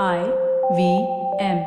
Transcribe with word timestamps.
I 0.00 0.20
V 0.76 0.82
M. 1.38 1.58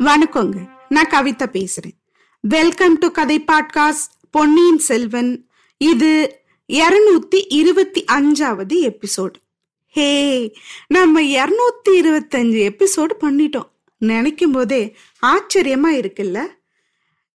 வணக்கங்க. 0.00 0.68
நான் 0.88 1.10
கவிதா 1.10 1.46
பேசுறேன். 1.52 1.96
வெல்கம் 2.40 2.98
டு 2.98 3.10
கதை 3.10 3.44
பாட்காஸ்ட் 3.52 3.92
பொன்னியின் 4.30 4.78
செல்வன். 4.78 5.48
இது 5.78 6.40
இருநூத்தி 6.72 7.44
இருபத்தி 7.48 8.04
அஞ்சாவது 8.12 8.90
எபிசோடு 8.90 9.38
ஹே 9.86 10.10
நம்ம 10.86 11.22
இருநூத்தி 11.22 11.92
இருபத்தஞ்சு 11.92 12.60
எபிசோடு 12.72 13.14
பண்ணிட்டோம். 13.20 13.70
நினைக்கும் 13.98 14.52
போதே 14.52 14.96
ஆச்சரியமா 15.26 15.92
இருக்குல்ல? 16.02 16.46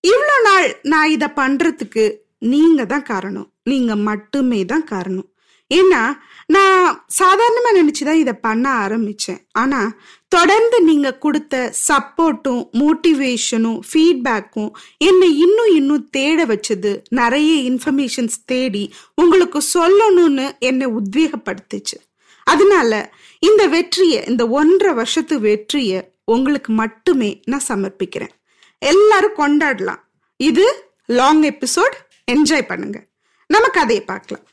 இவ்வளோ 0.03 0.35
நாள் 0.43 0.79
நான் 0.81 1.09
இதை 1.09 1.27
பண்றதுக்கு 1.35 2.05
நீங்க 2.39 2.85
தான் 2.85 3.03
காரணம். 3.03 3.51
நீங்க 3.63 3.95
மட்டுமே 3.95 4.65
தான் 4.65 4.83
காரணம். 4.83 5.27
ஏன்னா 5.71 6.01
நான் 6.45 7.05
சாதாரணமா 7.19 7.71
நினைச்சுதான் 7.73 8.21
இதை 8.21 8.33
பண்ண 8.33 8.87
ஆரம்பிச்சேன். 8.87 9.41
ஆனா 9.51 9.81
தொடர்ந்து 10.27 10.77
நீங்க 10.81 11.17
கொடுத்த 11.17 11.73
சப்போர்ட்டும் 11.87 12.61
மோட்டிவேஷனும் 12.81 13.79
ஃபீட்பேக்கும் 13.89 14.71
என்னை 14.97 15.29
இன்னும் 15.39 15.73
இன்னும் 15.75 16.09
தேட 16.09 16.45
வச்சது 16.45 16.93
நிறைய 17.09 17.51
இன்ஃபர்மேஷன்ஸ் 17.71 18.37
தேடி 18.45 18.93
உங்களுக்கு 19.15 19.61
சொல்லணும்னு 19.73 20.47
என்னை 20.59 20.87
உத்வேகப்படுத்துச்சு. 20.99 21.99
அதனால 22.43 23.13
இந்த 23.39 23.67
வெற்றியை 23.67 24.21
இந்த 24.25 24.47
ஒன்றரை 24.47 24.93
வருஷத்து 24.93 25.39
வெற்றியை 25.39 25.99
உங்களுக்கு 26.25 26.73
மட்டுமே 26.73 27.41
நான் 27.45 27.67
சமர்ப்பிக்கிறேன். 27.67 28.33
எல்லாரும் 28.79 29.35
கொண்டாடலாம். 29.35 29.99
இது 30.37 30.83
லாங் 31.05 31.43
எபிசோட் 31.43 31.95
என்ஜாய் 32.31 32.67
பண்ணுங்க. 32.67 33.05
நம்ம 33.47 33.67
கதையை 33.67 34.05
பார்க்கலாம். 34.05 34.45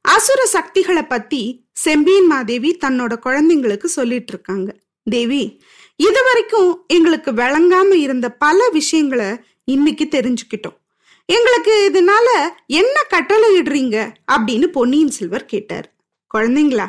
அசுர 0.00 0.46
சக்திகளை 0.46 1.02
பத்தி 1.02 1.66
செம்பியன் 1.72 2.26
மாதேவி 2.26 2.78
தன்னோட 2.84 3.12
குழந்தைங்களுக்கு 3.24 3.84
சொல்லிட்டு 3.84 4.32
இருக்காங்க. 4.32 4.76
தேவி 5.04 5.62
இது 5.96 6.22
வரைக்கும் 6.24 6.84
எங்களுக்கு 6.86 7.32
விளங்காம 7.32 7.92
இருந்த 7.92 8.30
பல 8.30 8.68
விஷயங்களை 8.68 9.26
இன்னைக்கு 9.64 10.08
தெரிஞ்சுக்கிட்டோம். 10.10 10.78
எங்களுக்கு 11.26 11.90
இதனால 11.92 12.48
என்ன 12.66 13.02
கட்டளை 13.02 13.60
இடுறீங்க? 13.60 14.12
அப்படின்னு 14.32 14.66
பொன்னியின் 14.66 15.10
செல்வர் 15.10 15.44
கேட்டார். 15.44 15.94
குழந்தைங்களா 16.34 16.88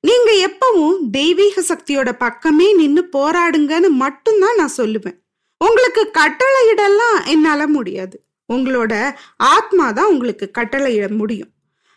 நீங்க 0.00 0.50
எப்பவும் 0.50 0.96
தெய்வீக 1.10 1.60
சக்தியோட 1.60 2.12
பக்கமே 2.12 2.72
நின்று 2.72 3.08
போராடுங்கன்னு 3.12 3.88
மட்டும்தான் 3.88 4.56
நான் 4.56 4.76
சொல்லுவேன். 4.76 5.18
உங்களுக்கு 5.66 6.02
கட்டளையிடலாம் 6.20 7.18
என்னால 7.26 7.66
முடியாது. 7.66 8.16
உங்களோட 8.52 8.94
ஆத்மா 9.36 9.86
தான் 9.90 10.10
உங்களுக்கு 10.12 10.46
கட்டளையிட 10.58 11.06
முடியும். 11.20 11.50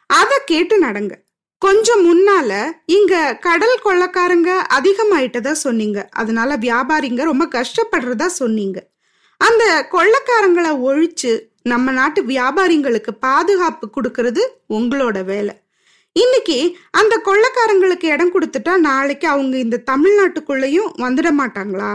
அதை 0.10 0.38
கேட்டு 0.46 0.76
நடங்க. 0.84 1.14
கொஞ்சம் 1.62 2.02
முன்னால 2.08 2.52
இங்க 2.86 3.38
கடல் 3.42 3.78
கொள்ளக்காரங்க 3.86 4.50
அதிகமாயிட்டதா 4.78 5.54
சொன்னீங்க. 5.66 6.00
அதனால 6.12 6.58
வியாபாரிங்க 6.58 7.24
ரொம்ப 7.32 7.46
கஷ்டப்படுறதா 7.56 8.28
சொன்னீங்க. 8.42 8.80
அந்த 9.42 9.64
கொள்ளக்காரங்களை 9.92 10.72
ஒழிச்சு 10.88 11.32
நம்ம 11.64 11.92
நாட்டு 11.92 12.22
வியாபாரிங்களுக்கு 12.24 13.12
பாதுகாப்பு 13.20 13.86
கொடுக்கறது 13.96 14.44
உங்களோட 14.70 15.18
வேலை. 15.24 15.54
இன்னைக்கு 16.16 16.58
அந்த 16.92 17.14
கொள்ளக்காரங்களுக்கு 17.26 18.08
இடம் 18.14 18.34
கொடுத்துட்டா 18.34 18.74
நாளைக்கு 18.78 19.28
அவங்க 19.28 19.58
இந்த 19.58 19.78
தமிழ்நாட்டுக்குள்ளேயும் 19.92 20.94
வந்துட 20.98 21.30
மாட்டாங்களா? 21.40 21.92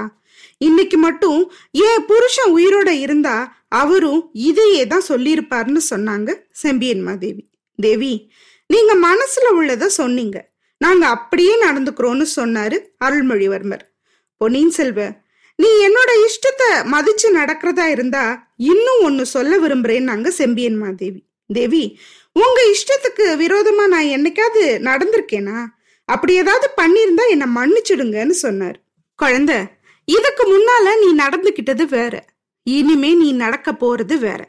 இன்னைக்கு 0.67 0.99
மட்டும் 1.07 1.41
என் 1.87 2.07
புருஷன் 2.11 2.53
உயிரோட 2.57 2.91
இருந்தா 3.05 3.37
அவரும் 3.81 4.21
இதையே 4.49 4.83
தான் 4.93 5.09
சொல்லியிருப்பாருன்னு 5.09 5.83
சொன்னாங்க 5.93 6.31
செம்பியன் 6.63 7.03
மாதேவி 7.09 7.45
தேவி 7.79 8.13
நீங்க 8.71 8.93
மனசுல 9.09 9.47
உள்ளத 9.59 9.85
சொன்னீங்க. 10.01 10.37
நாங்க 10.81 11.05
அப்படியே 11.17 11.55
நடந்துக்கிறோம்னு 11.65 12.27
சொன்னாரு 12.39 12.77
அருள்மொழிவர்மர். 13.07 13.83
பொன்னியின் 14.41 14.75
செல்வ 14.79 15.01
நீ 15.59 15.71
என்னோட 15.87 16.11
இஷ்டத்தை 16.27 16.69
மதிச்சு 16.93 17.29
நடக்கிறதா 17.39 17.87
இருந்தா 17.95 18.23
இன்னும் 18.71 19.03
ஒன்னு 19.09 19.25
சொல்ல 19.35 19.59
விரும்புறேன்னாங்க 19.65 20.29
செம்பியன் 20.41 20.79
மாதேவி 20.83 21.21
தேவி 21.51 21.85
உங்க 22.37 22.59
இஷ்டத்துக்கு 22.75 23.25
விரோதமா 23.43 23.85
நான் 23.95 24.13
என்னைக்காவது 24.17 24.63
நடந்திருக்கேனா? 24.89 25.59
அப்படி 26.09 26.33
ஏதாவது 26.43 26.67
பண்ணியிருந்தா 26.81 27.25
என்னை 27.35 27.49
மன்னிச்சிடுங்கன்னு 27.59 28.37
சொன்னார். 28.45 28.79
குழந்தை 29.19 29.59
இதுக்கு 30.05 30.45
முன்னால 30.53 30.95
நீ 31.03 31.25
நடந்துகிட்டது 31.25 31.85
வேற. 31.89 32.25
இனிமே 32.63 33.15
நீ 33.15 33.33
நடக்க 33.33 33.73
போறது 33.73 34.19
வேற. 34.19 34.41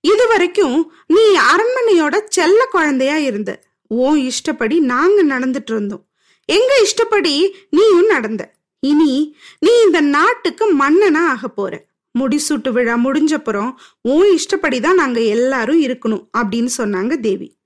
இது 0.00 0.26
வரைக்கும் 0.28 0.92
நீ 1.06 1.24
அரண்மனையோட 1.36 2.14
செல்ல 2.28 2.66
குழந்தையா 2.66 3.16
இருந்த. 3.16 3.62
உன் 3.86 4.18
இஷ்டப்படி 4.18 4.80
நாங்க 4.80 5.24
நடந்துட்டு 5.24 5.72
இருந்தோம். 5.72 6.04
எங்க 6.48 6.72
இஷ்டப்படி 6.82 7.56
நீயும் 7.70 8.06
நடந்த. 8.06 8.54
இனி 8.80 9.36
நீ 9.58 9.72
இந்த 9.84 10.00
நாட்டுக்கு 10.00 10.64
மன்னனா 10.74 11.26
ஆக 11.26 11.48
போற. 11.48 11.84
முடிசூட்டு 12.18 12.70
விழா 12.72 12.96
முடிஞ்சப்புறம் 12.96 13.70
உன் 14.00 14.32
இஷ்டப்படி 14.32 14.80
தான் 14.80 14.94
நாங்க 14.94 15.20
எல்லாரும் 15.20 15.82
இருக்கணும் 15.82 16.24
அப்படின்னு 16.38 16.70
சொன்னாங்க 16.78 17.20
தேவி. 17.20 17.58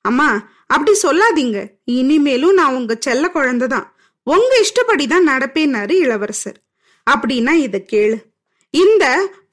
அம்மா 0.00 0.28
அப்படி 0.66 0.98
சொல்லாதீங்க. 1.02 1.58
இனிமேலும் 1.84 2.54
நான் 2.54 2.74
உங்க 2.74 2.96
செல்ல 3.00 3.30
குழந்தை 3.30 3.68
தான் 3.68 3.86
உங்க 4.22 4.58
இஷ்டப்படி 4.60 5.06
தான் 5.06 5.28
நடப்பேன்னாரு 5.28 5.90
இளவரசர். 5.90 6.58
அப்படின்னா 7.10 7.50
இத 7.50 7.82
கேளு. 7.92 8.18
இந்த 8.70 9.04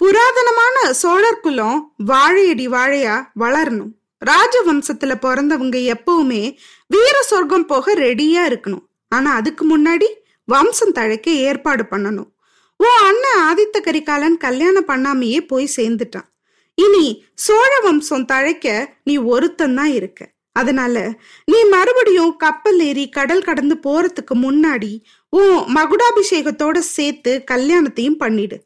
புராதனமான 0.04 0.90
சோழர் 0.90 1.40
குலம் 1.40 1.94
வாழையடி 2.06 2.68
வாழையா 2.68 3.16
வளரணும். 3.40 3.94
ராஜவம்சத்துல 4.26 5.14
பிறந்தவங்க 5.22 5.78
எப்பவுமே 5.94 6.56
வீர 6.88 7.16
சொர்க்கம் 7.22 7.66
போக 7.66 7.96
ரெடியா 7.96 8.44
இருக்கணும். 8.52 8.86
ஆனா 9.08 9.34
அதுக்கு 9.34 9.64
முன்னாடி 9.72 10.08
வம்சம் 10.46 10.96
தழைக்க 10.96 11.30
ஏற்பாடு 11.30 11.84
பண்ணணும். 11.92 12.30
உன் 12.78 13.00
அண்ணன் 13.02 13.42
ஆதித்த 13.48 13.82
கரிகாலன் 13.82 14.38
கல்யாணம் 14.38 14.88
பண்ணாமையே 14.88 15.40
போய் 15.48 15.74
சேர்ந்துட்டான். 15.76 16.28
இனி 16.76 17.26
சோழ 17.34 17.80
வம்சம் 17.80 18.26
தழைக்க 18.26 18.86
நீ 19.04 19.18
ஒருத்தன் 19.18 19.76
தான் 19.76 19.92
இருக்க. 19.92 20.30
அதனால 20.52 21.14
நீ 21.46 21.64
மறுபடியும் 21.64 22.36
கப்பல் 22.36 22.80
ஏறி 22.80 23.10
கடல் 23.10 23.42
கடந்து 23.42 23.76
போறதுக்கு 23.84 24.34
முன்னாடி 24.34 24.92
உன் 25.30 25.60
மகுடாபிஷேகத்தோட 25.76 26.78
சேர்த்து 26.96 27.32
கல்யாணத்தையும் 27.52 28.20
பண்ணிடு. 28.24 28.58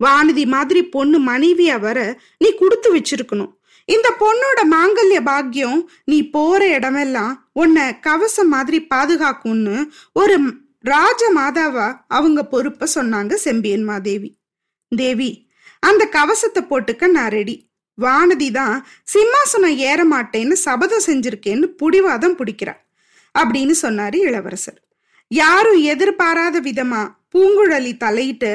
வானதி 0.00 0.44
மாதிரி 0.46 0.80
பொண்ணு 0.94 1.18
மனைவியா 1.30 1.76
வர 1.80 1.98
நீ 2.38 2.48
கொடுத்து 2.54 2.88
வச்சிருக்கணும். 2.96 3.52
இந்த 3.88 4.08
பொண்ணோட 4.22 4.60
மாங்கல்ய 4.74 5.20
பாக்கியம் 5.28 5.78
நீ 6.04 6.18
போற 6.34 6.60
இடமெல்லாம் 6.76 7.32
உன்னை 7.52 7.84
கவசம் 8.00 8.52
மாதிரி 8.54 8.78
பாதுகாக்கும்னு 8.94 9.76
ஒரு 10.12 10.36
ராஜ 10.78 11.22
மாதாவா 11.34 11.88
அவங்க 12.08 12.40
பொறுப்ப 12.44 12.86
சொன்னாங்க 12.94 13.34
செம்பியன் 13.46 13.84
மாதேவி. 13.84 14.30
தேவி 14.92 15.30
அந்த 15.82 16.02
கவசத்தை 16.18 16.62
போட்டுக்க 16.70 17.06
நான் 17.06 17.34
ரெடி 17.38 17.56
வானதி 17.98 18.48
தான் 18.50 18.76
சிம்மாசனம் 19.12 19.76
ஏற 19.90 20.00
மாட்டேன்னு 20.12 20.56
சபதம் 20.66 21.06
செஞ்சிருக்கேன்னு 21.06 21.66
புடிவாதம் 21.80 22.38
பிடிக்கிறா. 22.38 22.74
அப்படின்னு 23.34 23.74
சொன்னாரு 23.82 24.18
இளவரசர். 24.28 24.78
யாரும் 25.30 25.80
எதிர்பாராத 25.82 26.60
விதமா 26.60 27.02
பூங்குழலி 27.32 27.96
தலையிட்டு 27.96 28.52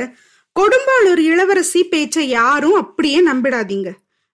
கொடும்பாளூர் 0.55 1.21
இளவரசி 1.31 1.81
பேச்ச 1.91 2.19
யாரும் 2.19 2.73
அப்படியே 2.73 3.19
நம்பிடாதீங்க. 3.27 3.89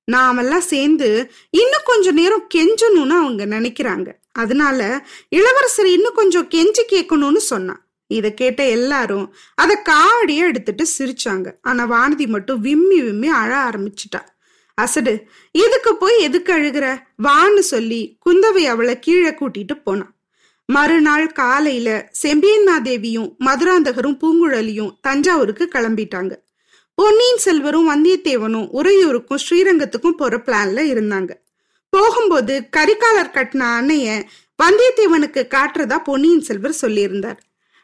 நாமெல்லாம் 0.07 0.65
சேர்ந்து 0.71 1.31
இன்னும் 1.49 1.85
கொஞ்ச 1.85 2.11
நேரம் 2.11 2.47
கெஞ்சணும்னு 2.55 3.15
அவங்க 3.21 3.45
நினைக்கிறாங்க. 3.45 4.09
அதனால 4.31 4.79
இளவரசர் 5.29 5.87
இன்னும் 5.87 6.13
கொஞ்சம் 6.13 6.47
கெஞ்சி 6.49 6.83
கேட்கணும்னு 6.89 7.41
சொன்னான். 7.51 7.81
இத 8.07 8.31
கேட்ட 8.31 8.61
எல்லாரும் 8.67 9.35
அதை 9.55 9.75
காவடியே 9.89 10.43
எடுத்துட்டு 10.49 10.85
சிரிச்சாங்க. 10.97 11.47
ஆனா 11.61 11.83
வானதி 11.91 12.27
மட்டும் 12.27 12.61
விம்மி 12.61 13.01
விம்மி 13.01 13.27
அழ 13.27 13.51
ஆரம்பிச்சிட்டா. 13.69 14.21
அசடு 14.73 15.13
இதுக்கு 15.51 15.91
போய் 15.95 16.17
எதுக்கு 16.19 16.53
அழுகிற? 16.53 16.85
வான்னு 17.23 17.63
சொல்லி 17.73 18.17
குந்தவை 18.25 18.63
அவளை 18.63 18.99
கீழே 18.99 19.29
கூட்டிட்டு 19.29 19.75
போனான் 19.83 20.11
மறுநாள் 20.73 21.27
காலையில 21.31 21.89
செம்பியன்மாதேவியும் 22.21 23.29
மதுராந்தகரும் 23.39 24.17
பூங்குழலியும் 24.21 24.91
தஞ்சாவூருக்கு 25.01 25.65
கிளம்பிட்டாங்க. 25.73 26.33
பொன்னியின் 26.93 27.41
செல்வரும் 27.45 27.89
வந்தியத்தேவனும் 27.91 28.67
உறையூருக்கும் 28.79 29.41
ஸ்ரீரங்கத்துக்கும் 29.43 30.17
போற 30.17 30.37
பிளான்ல 30.37 30.81
இருந்தாங்க. 30.93 31.31
போகும்போது 31.89 32.53
கரிகாலர் 32.77 33.33
கட்டின 33.33 33.63
அன்னைய 33.77 34.07
வந்தியத்தேவனுக்கு 34.63 35.41
காட்டுறதா 35.55 35.97
பொன்னியின் 36.03 36.41
செல்வர் 36.41 36.81
சொல்லியிருந்தார். 36.81 37.39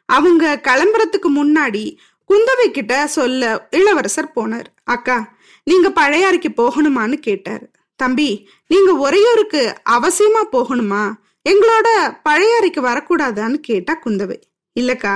அவங்க 0.06 0.62
கிளம்புறதுக்கு 0.64 1.30
முன்னாடி 1.36 1.84
குந்தவை 2.30 2.68
கிட்ட 2.72 3.08
சொல்ல 3.08 3.68
இளவரசர் 3.72 4.34
போனார். 4.36 4.70
அக்கா 4.84 5.18
நீங்க 5.64 5.90
பழையாறைக்கு 5.90 6.52
போகணுமான்னு 6.58 7.18
கேட்டார். 7.28 7.66
தம்பி 7.96 8.50
நீங்க 8.68 8.92
உறையூருக்கு 8.94 9.64
அவசியமா 9.90 10.44
போகணுமா? 10.52 11.04
எங்களோட 11.48 11.88
பழையாறைக்கு 12.30 12.82
வரக்கூடாதான்னு 12.82 13.54
கேட்டா 13.54 14.00
குந்தவை. 14.06 14.42
இல்லக்கா 14.80 15.14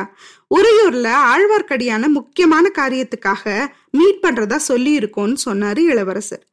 உறையூர்ல 0.56 1.08
ஆழ்வார்க்கடியான 1.32 2.08
முக்கியமான 2.08 2.72
காரியத்துக்காக 2.76 3.68
மீட் 3.92 4.22
பண்றதா 4.22 4.56
சொல்லி 4.56 4.98
இருக்கோன்னு 4.98 5.36
சொன்னாரு 5.46 5.78
இளவரசர். 5.78 6.46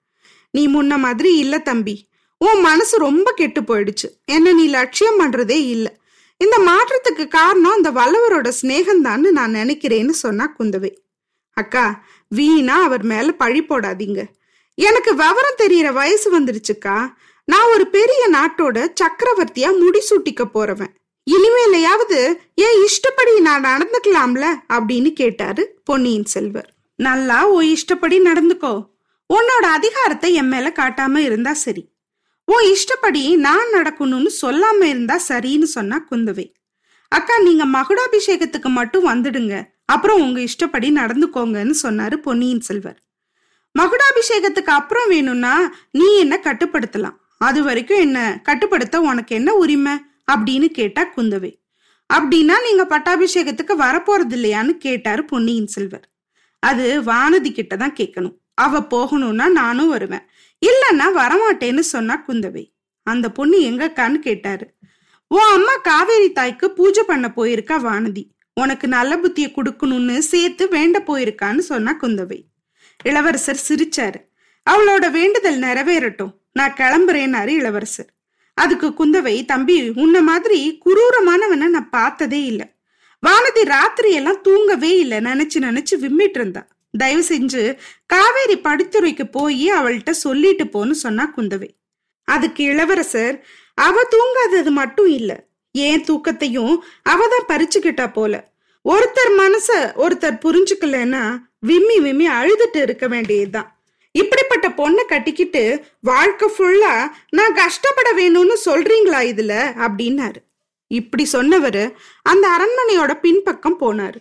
நீ 0.51 0.69
முன்ன 0.69 0.99
மாதிரி 0.99 1.37
இல்ல 1.37 1.59
தம்பி. 1.59 2.09
உன் 2.39 2.61
மனசு 2.61 2.99
ரொம்ப 2.99 3.33
கெட்டு 3.33 3.61
போயிடுச்சு. 3.61 4.09
என்ன 4.25 4.53
நீ 4.53 4.69
லட்சியம் 4.69 5.21
பண்றதே 5.21 5.59
இல்ல. 5.67 5.97
இந்த 6.37 6.57
மாற்றத்துக்கு 6.59 7.29
காரணம் 7.29 7.73
அந்த 7.73 7.91
வல்லவரோட 7.91 8.53
சிநேகம்தான்னு 8.63 9.31
நான் 9.31 9.55
நினைக்கிறேன்னு 9.55 10.09
சொன்னா 10.09 10.55
குந்தவை. 10.59 10.93
அக்கா 11.53 12.03
வீணா 12.29 12.83
அவர் 12.83 13.05
மேல 13.05 13.33
பழி 13.33 13.63
போடாதீங்க. 13.63 14.25
எனக்கு 14.75 15.11
விவரம் 15.11 15.59
தெரியற 15.59 15.93
வயசு 15.93 16.41
வந்துருச்சுக்கா. 16.41 17.09
நான் 17.51 17.71
ஒரு 17.75 17.85
பெரிய 17.87 18.23
நாட்டோட 18.33 18.79
சக்கரவர்த்தியா 19.01 19.69
முடிசூட்டிக்க 19.83 20.43
போறவன். 20.55 20.91
இனிமேலையாவது 21.27 22.19
என் 22.55 22.81
இஷ்டப்படி 22.85 23.41
நான் 23.41 23.65
நடந்துக்கலாம்ல 23.65 24.47
அப்படின்னு 24.69 25.11
கேட்டாரு 25.13 25.81
பொன்னியின் 25.85 26.25
செல்வர். 26.25 26.69
நல்லா 26.95 27.49
ஓ 27.49 27.61
இஷ்டப்படி 27.61 28.17
நடந்துக்கோ. 28.21 28.73
உன்னோட 29.35 29.67
அதிகாரத்தை 29.79 30.35
என் 30.35 30.49
மேல 30.49 30.73
காட்டாம 30.77 31.17
இருந்தா 31.17 31.53
சரி. 31.53 31.83
ஓ 32.45 32.59
இஷ்டப்படி 32.59 33.37
நான் 33.37 33.71
நடக்கணும்னு 33.73 34.33
சொல்லாம 34.43 34.83
இருந்தா 34.83 35.21
சரின்னு 35.29 35.69
சொன்னா 35.77 35.99
குந்தவை. 36.11 36.47
அக்கா 37.13 37.39
நீங்க 37.39 37.67
மகுடாபிஷேகத்துக்கு 37.67 38.71
மட்டும் 38.79 39.07
வந்துடுங்க. 39.07 39.63
அப்புறம் 39.85 40.21
உங்க 40.21 40.41
இஷ்டப்படி 40.41 40.91
நடந்துக்கோங்கன்னு 40.93 41.77
சொன்னாரு 41.83 42.17
பொன்னியின் 42.17 42.61
செல்வர். 42.61 42.99
மகுடாபிஷேகத்துக்கு 43.75 44.75
அப்புறம் 44.81 45.09
வேணும்னா 45.09 45.55
நீ 45.91 46.17
என்ன 46.17 46.41
கட்டுப்படுத்தலாம்? 46.43 47.17
அது 47.39 47.63
வரைக்கும் 47.63 47.99
என்ன 47.99 48.41
கட்டுப்படுத்த 48.43 49.01
உனக்கு 49.01 49.35
என்ன 49.35 49.55
உரிமை 49.55 49.93
அப்படின்னு 50.33 50.67
கேட்டா 50.67 51.03
குந்தவை. 51.17 51.61
அப்படின்னா 52.15 52.57
நீங்க 52.67 52.87
பட்டாபிஷேகத்துக்கு 52.91 53.75
வரப்போறது 53.79 54.31
இல்லையான்னு 54.31 54.69
கேட்டாரு 54.69 55.25
பொன்னியின் 55.25 55.67
செல்வர். 55.67 56.09
அது 56.59 57.03
வானதி 57.03 57.53
கிட்ட 57.53 57.77
தான் 57.77 57.95
கேட்கணும். 58.01 58.37
அவ 58.55 58.81
போகணும்னா 58.81 59.49
நானும் 59.49 59.89
வருவேன். 59.89 60.25
இல்லைன்னா 60.67 61.05
வரமாட்டேன்னு 61.17 61.79
சொன்னா 61.79 62.25
குந்தவை. 62.27 62.65
அந்த 63.03 63.31
பொண்ணு 63.31 63.59
எங்கக்கான்னு 63.59 64.15
கேட்டாரு. 64.15 64.75
உன் 65.29 65.53
அம்மா 65.53 65.77
காவேரி 65.77 66.33
தாய்க்கு 66.33 66.71
பூஜை 66.71 67.03
பண்ண 67.03 67.33
போயிருக்கா 67.37 67.77
வானதி. 67.79 68.25
உனக்கு 68.55 68.89
நல்ல 68.89 69.17
புத்திய 69.17 69.53
கொடுக்கணும்னு 69.57 70.19
சேர்த்து 70.19 70.69
வேண்ட 70.69 71.03
போயிருக்கான்னு 71.07 71.59
சொன்னா 71.59 71.97
குந்தவை. 72.01 72.43
இளவரசர் 73.05 73.65
சிரிச்சாரு. 73.69 74.21
அவளோட 74.71 75.11
வேண்டுதல் 75.11 75.61
நிறைவேறட்டும். 75.61 76.33
நான் 76.53 76.77
கிளம்புறேன்னாரு 76.77 77.49
இளவரசர். 77.49 78.11
அதுக்கு 78.55 78.89
குந்தவை 78.89 79.45
தம்பி 79.45 79.91
உன்ன 79.91 80.21
மாதிரி 80.21 80.81
குரூரமானவனை 80.87 81.67
நான் 81.69 81.91
பார்த்ததே 81.91 82.45
இல்லை. 82.45 82.67
வானதி 83.27 83.63
ராத்திரி 83.65 84.13
எல்லாம் 84.13 84.41
தூங்கவே 84.41 84.99
இல்லை 84.99 85.19
நினைச்சு 85.19 85.59
நினைச்சு 85.59 85.95
விம்மிட்டு 86.01 86.39
இருந்தா 86.41 86.67
தயவு 86.95 87.23
செஞ்சு 87.29 87.79
காவேரி 88.07 88.57
படித்துறைக்கு 88.57 89.25
போய் 89.31 89.73
அவள்கிட்ட 89.73 90.11
சொல்லிட்டு 90.11 90.65
போன்னு 90.65 90.91
சொன்னா 90.91 91.33
குந்தவை. 91.37 91.71
அதுக்கு 92.25 92.65
இளவரசர் 92.65 93.45
அவ 93.75 93.97
தூங்காதது 94.15 94.71
மட்டும் 94.71 95.07
இல்ல 95.07 95.47
ஏன் 95.73 96.05
தூக்கத்தையும் 96.05 96.77
அவ 97.03 97.29
தான் 97.29 97.49
பறிச்சுக்கிட்டா 97.49 98.13
போல. 98.13 98.35
ஒருத்தர் 98.85 99.33
மனச 99.39 99.69
ஒருத்தர் 99.97 100.43
புரிஞ்சுக்கலன்னா 100.45 101.23
விம்மி 101.59 102.01
விம்மி 102.01 102.29
அழுதுட்டு 102.29 102.83
இருக்க 102.83 103.07
வேண்டியதுதான். 103.09 103.78
இப்படிப்பட்ட 104.21 104.69
பொண்ணை 104.79 105.03
கட்டிக்கிட்டு 105.07 105.63
வாழ்க்கை 106.01 106.49
ஃபுல்லா 106.55 106.95
நான் 107.31 107.59
கஷ்டப்பட 107.61 108.09
வேணும்னு 108.21 108.57
சொல்றீங்களா 108.65 109.21
இதுல? 109.33 109.53
அப்படின்னாரு. 109.85 110.41
இப்படி 110.91 111.25
சொன்னவர் 111.35 111.83
அந்த 112.23 112.45
அரண்மனையோட 112.55 113.13
பின்பக்கம் 113.25 113.81
போனார். 113.81 114.19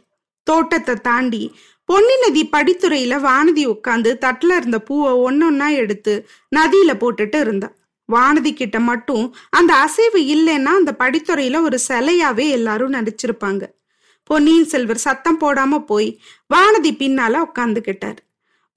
தோட்டத்தை 0.47 0.95
தாண்டி 1.07 1.43
பொன்னி 1.89 2.15
நதி 2.23 2.41
படித்துறையில 2.51 3.13
வானதி 3.25 3.63
உட்காந்து 3.73 4.09
தட்டுல 4.23 4.57
இருந்த 4.59 4.77
பூவை 4.87 5.11
ஒன்னொன்னா 5.25 5.67
எடுத்து 5.81 6.13
நதியில 6.55 6.91
போட்டுட்டு 7.01 7.39
இருந்தா. 7.45 7.69
வானதி 8.09 8.51
கிட்ட 8.53 8.77
மட்டும் 8.89 9.23
அந்த 9.49 9.71
அசைவு 9.85 10.19
இல்லைன்னா 10.35 10.73
அந்த 10.79 10.91
படித்துறையில 10.99 11.61
ஒரு 11.67 11.79
சிலையாவே 11.87 12.45
எல்லாரும் 12.57 12.95
நடிச்சிருப்பாங்க. 12.97 13.63
பொன்னியின் 14.29 14.71
செல்வர் 14.73 15.05
சத்தம் 15.07 15.41
போடாம 15.41 15.79
போய் 15.91 16.09
வானதி 16.53 16.91
பின்னால 17.01 17.43
உட்காந்துக்கிட்டார் 17.47 18.19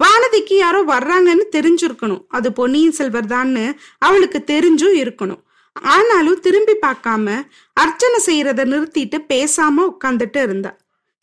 வானதிக்கு 0.03 0.57
யாரோ 0.57 0.81
வர்றாங்கன்னு 0.85 1.47
தெரிஞ்சிருக்கணும். 1.57 2.25
அது 2.29 2.53
பொன்னியின் 2.53 2.97
செல்வர் 2.99 3.27
தான்னு 3.27 3.65
அவளுக்கு 3.99 4.41
தெரிஞ்சும் 4.47 4.99
இருக்கணும். 5.03 5.43
ஆனாலும் 5.73 6.41
திரும்பி 6.41 6.75
பார்க்காம 6.83 7.27
அர்ச்சனை 7.73 8.19
செய்யறத 8.27 8.65
நிறுத்திட்டு 8.73 9.19
பேசாம 9.29 9.85
உட்காந்துட்டு 9.91 10.43
இருந்தா. 10.43 10.73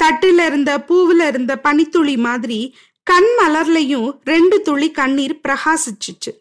தட்டுல 0.03 0.45
இருந்த 0.45 0.71
பூவுல 0.87 1.27
இருந்த 1.27 1.53
பனித்துளி 1.57 2.17
மாதிரி 2.17 2.59
கண் 3.03 3.29
மலர்லையும் 3.39 4.09
ரெண்டு 4.23 4.61
துளி 4.61 4.91
கண்ணீர் 4.91 5.41
பிரகாசிச்சுச்சு. 5.47 6.31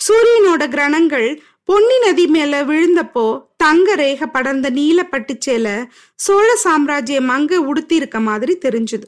சூரியனோட 0.00 0.62
கிரணங்கள் 0.74 1.28
பொன்னி 1.64 1.98
நதி 1.98 2.26
மேல 2.26 2.64
விழுந்தப்போ 2.64 3.26
தங்க 3.56 3.94
ரேக 3.94 4.26
படர்ந்த 4.26 4.70
நீல 4.70 5.02
பட்டுச்சேல 5.12 5.68
சோழ 6.14 6.48
சாம்ராஜ்ய 6.56 7.20
மங்க 7.20 7.54
உடுத்தி 7.70 7.94
இருக்க 7.94 8.20
மாதிரி 8.20 8.54
தெரிஞ்சுது. 8.64 9.06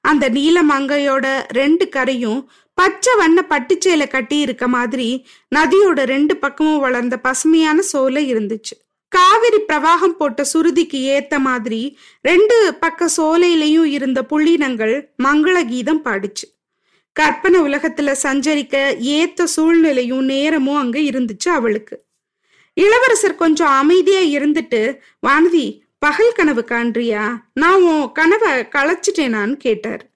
அந்த 0.00 0.28
நீல 0.28 0.62
மங்கையோட 0.62 1.42
ரெண்டு 1.48 1.88
கரையும் 1.96 2.46
பச்சை 2.74 3.16
வண்ண 3.16 3.44
பட்டுச்சேலை 3.48 4.08
கட்டி 4.08 4.38
இருக்க 4.38 4.68
மாதிரி 4.68 5.26
நதியோட 5.54 6.02
ரெண்டு 6.04 6.36
பக்கமும் 6.36 6.78
வளர்ந்த 6.78 7.18
பசுமையான 7.18 7.82
சோலை 7.82 8.34
இருந்துச்சு. 8.34 8.76
காவிரி 9.08 9.56
பிரவாகம் 9.68 10.16
போட்ட 10.18 10.44
சுருதிக்கு 10.44 10.98
ஏத்த 11.14 11.38
மாதிரி 11.38 11.98
ரெண்டு 12.22 12.74
பக்க 12.74 13.08
சோலையிலையும் 13.16 13.84
இருந்த 13.84 14.26
புள்ளினங்கள் 14.30 15.06
மங்கள 15.22 15.66
கீதம் 15.66 16.04
பாடிச்சு. 16.04 16.46
கற்பனை 17.12 17.60
உலகத்துல 17.60 18.14
சஞ்சரிக்க 18.22 18.96
ஏத்த 19.00 19.44
சூழ்நிலையும் 19.44 20.24
நேரமும் 20.24 20.76
அங்க 20.76 20.98
இருந்துச்சு 20.98 21.48
அவளுக்கு. 21.48 22.06
இளவரசர் 22.74 23.34
கொஞ்சம் 23.34 23.68
அமைதியா 23.68 24.20
இருந்துட்டு 24.20 24.98
வானதி 25.26 25.80
பகல் 25.98 26.32
கனவு 26.32 26.64
காண்றியா? 26.68 27.42
நான் 27.52 27.82
உன் 27.82 28.12
கனவை 28.12 28.50
களைச்சிட்டேனான்னு 28.50 29.52
கேட்டார். 29.52 30.10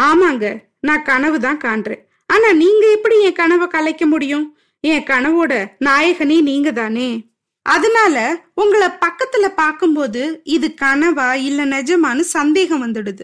ஆமாங்க 0.00 0.62
நான் 0.80 1.02
கனவு 1.02 1.40
தான் 1.40 1.58
காண்றேன். 1.58 2.08
ஆனா 2.26 2.52
நீங்க 2.52 2.90
எப்படி 2.90 3.22
என் 3.22 3.32
கனவை 3.32 3.66
கலைக்க 3.66 4.06
முடியும்? 4.06 4.58
என் 4.80 5.02
கனவோட 5.02 5.66
நாயகனே 5.84 6.40
நீங்க 6.40 6.72
தானே. 6.72 7.36
அதனால 7.62 8.46
உங்களை 8.54 8.88
பக்கத்துல 8.88 9.48
பார்க்கும்போது 9.48 10.40
இது 10.44 10.74
கனவா 10.80 11.32
இல்ல 11.32 11.64
நிஜமான்னு 11.64 12.20
சந்தேகம் 12.20 12.84
வந்துடுது. 12.86 13.20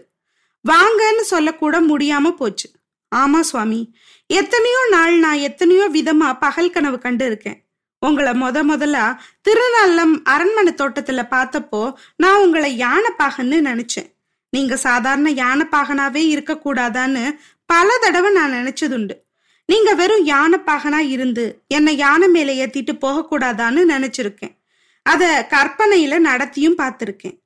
வாங்கன்னு 0.69 1.19
சொல்லக்கூட 1.19 1.81
முடியாம 1.81 2.31
போச்சு. 2.31 2.69
ஆமா 3.15 3.39
சுவாமி 3.39 3.95
எத்தனையோ 4.27 4.87
நாள் 4.89 5.15
நான் 5.17 5.35
எத்தனையோ 5.35 5.89
விதமா 5.93 6.39
பகல் 6.39 6.69
கனவு 6.69 6.99
கண்டு 6.99 7.25
இருக்கேன். 7.25 7.64
உங்களை 8.05 8.31
முத 8.41 8.57
முதல்ல 8.71 8.97
திருநல்லம் 9.47 10.13
அரண்மனை 10.33 10.71
தோட்டத்துல 10.81 11.21
பார்த்தப்போ 11.33 11.81
நான் 12.23 12.41
உங்களை 12.45 12.71
யானைப்பாகன்னு 12.85 13.59
நினைச்சேன். 13.69 14.09
நீங்க 14.53 14.75
சாதாரண 14.87 15.29
யானைப்பாகனாவே 15.43 16.23
இருக்கக்கூடாதான்னு 16.33 17.23
பல 17.69 17.87
தடவை 18.03 18.29
நான் 18.31 18.57
நினைச்சதுண்டு. 18.59 19.15
நீங்க 19.69 19.91
வெறும் 19.99 20.25
யானைப்பாகனா 20.27 20.99
இருந்து 21.15 21.45
என்னை 21.67 21.93
யானை 22.03 22.27
மேல 22.35 22.51
ஏத்திட்டு 22.63 22.93
போகக்கூடாதான்னு 23.05 23.81
நினைச்சிருக்கேன். 23.93 24.53
அத 25.05 25.23
கற்பனையில 25.53 26.19
நடத்தியும் 26.29 26.79
பார்த்திருக்கேன். 26.81 27.37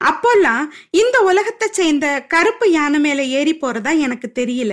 அப்போல்லாம் 0.00 0.64
இந்த 1.00 1.16
உலகத்தை 1.30 1.66
சேர்ந்த 1.78 2.06
கருப்பு 2.32 2.66
யானை 2.70 2.98
மேல 3.06 3.20
ஏறி 3.38 3.54
போறதா 3.54 3.92
எனக்கு 4.06 4.28
தெரியல. 4.40 4.72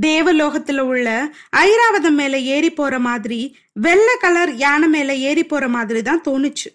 தேவலோகத்துல 0.00 0.80
உள்ள 0.80 1.34
ஐராவதம் 1.56 2.18
மேல 2.20 2.38
ஏறி 2.38 2.70
போற 2.70 2.98
மாதிரி 2.98 3.56
வெள்ளை 3.72 4.16
கலர் 4.18 4.54
யானை 4.54 4.88
மேல 4.88 5.14
ஏறி 5.14 5.44
போற 5.44 5.68
மாதிரி 5.68 6.02
தான் 6.02 6.22
தோணுச்சு. 6.28 6.68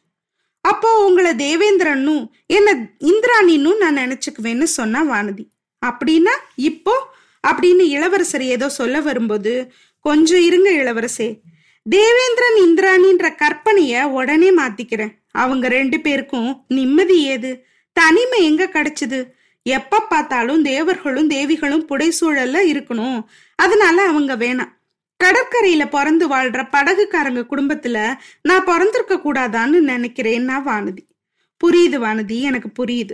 அப்போ 0.62 1.06
உங்களை 1.06 1.32
தேவேந்திரனும் 1.32 2.28
என்ன 2.46 2.90
இந்திராணின்னும் 3.00 3.78
நான் 3.78 3.98
நினைச்சுக்குவேன்னு 3.98 4.64
சொன்னா 4.64 5.04
வானதி. 5.04 5.46
அப்படின்னா 5.86 6.34
இப்போ 6.56 6.96
அப்படின்னு 7.48 7.80
இளவரசர் 7.80 8.42
ஏதோ 8.42 8.70
சொல்ல 8.70 9.02
வரும்போது 9.02 9.72
கொஞ்சம் 10.00 10.42
இருங்க 10.42 10.72
இளவரசே. 10.72 11.40
தேவேந்திரன் 11.90 12.58
இந்திராணின்ற 12.66 13.36
கற்பனைய 13.36 14.04
உடனே 14.04 14.56
மாத்திக்கிறேன். 14.56 15.14
அவங்க 15.32 15.68
ரெண்டு 15.68 16.00
பேருக்கும் 16.00 16.66
நிம்மதி 16.68 17.24
ஏது? 17.24 17.66
தனிமை 17.94 18.44
எங்க 18.44 18.70
கிடைச்சது? 18.74 19.20
எப்ப 19.68 20.00
பார்த்தாலும் 20.00 20.64
தேவர்களும் 20.64 21.30
தேவிகளும் 21.30 21.86
புடைசூழல்ல 21.90 22.58
இருக்கணும். 22.68 23.24
அதனால 23.56 24.08
அவங்க 24.08 24.36
வேணாம். 24.36 24.76
கடற்கரையில 25.24 25.90
பிறந்து 25.90 26.30
வாழ்ற 26.30 26.68
படகுக்காரங்க 26.72 27.46
குடும்பத்துல 27.52 28.14
நான் 28.42 28.64
பிறந்திருக்க 28.64 29.16
கூடாதான்னு 29.16 29.80
நினைக்கிறேன்னா 29.88 30.62
வானதி. 30.66 31.04
புரியுது 31.66 32.00
வானதி 32.00 32.40
எனக்கு 32.40 32.86
புரியுது. 32.86 33.12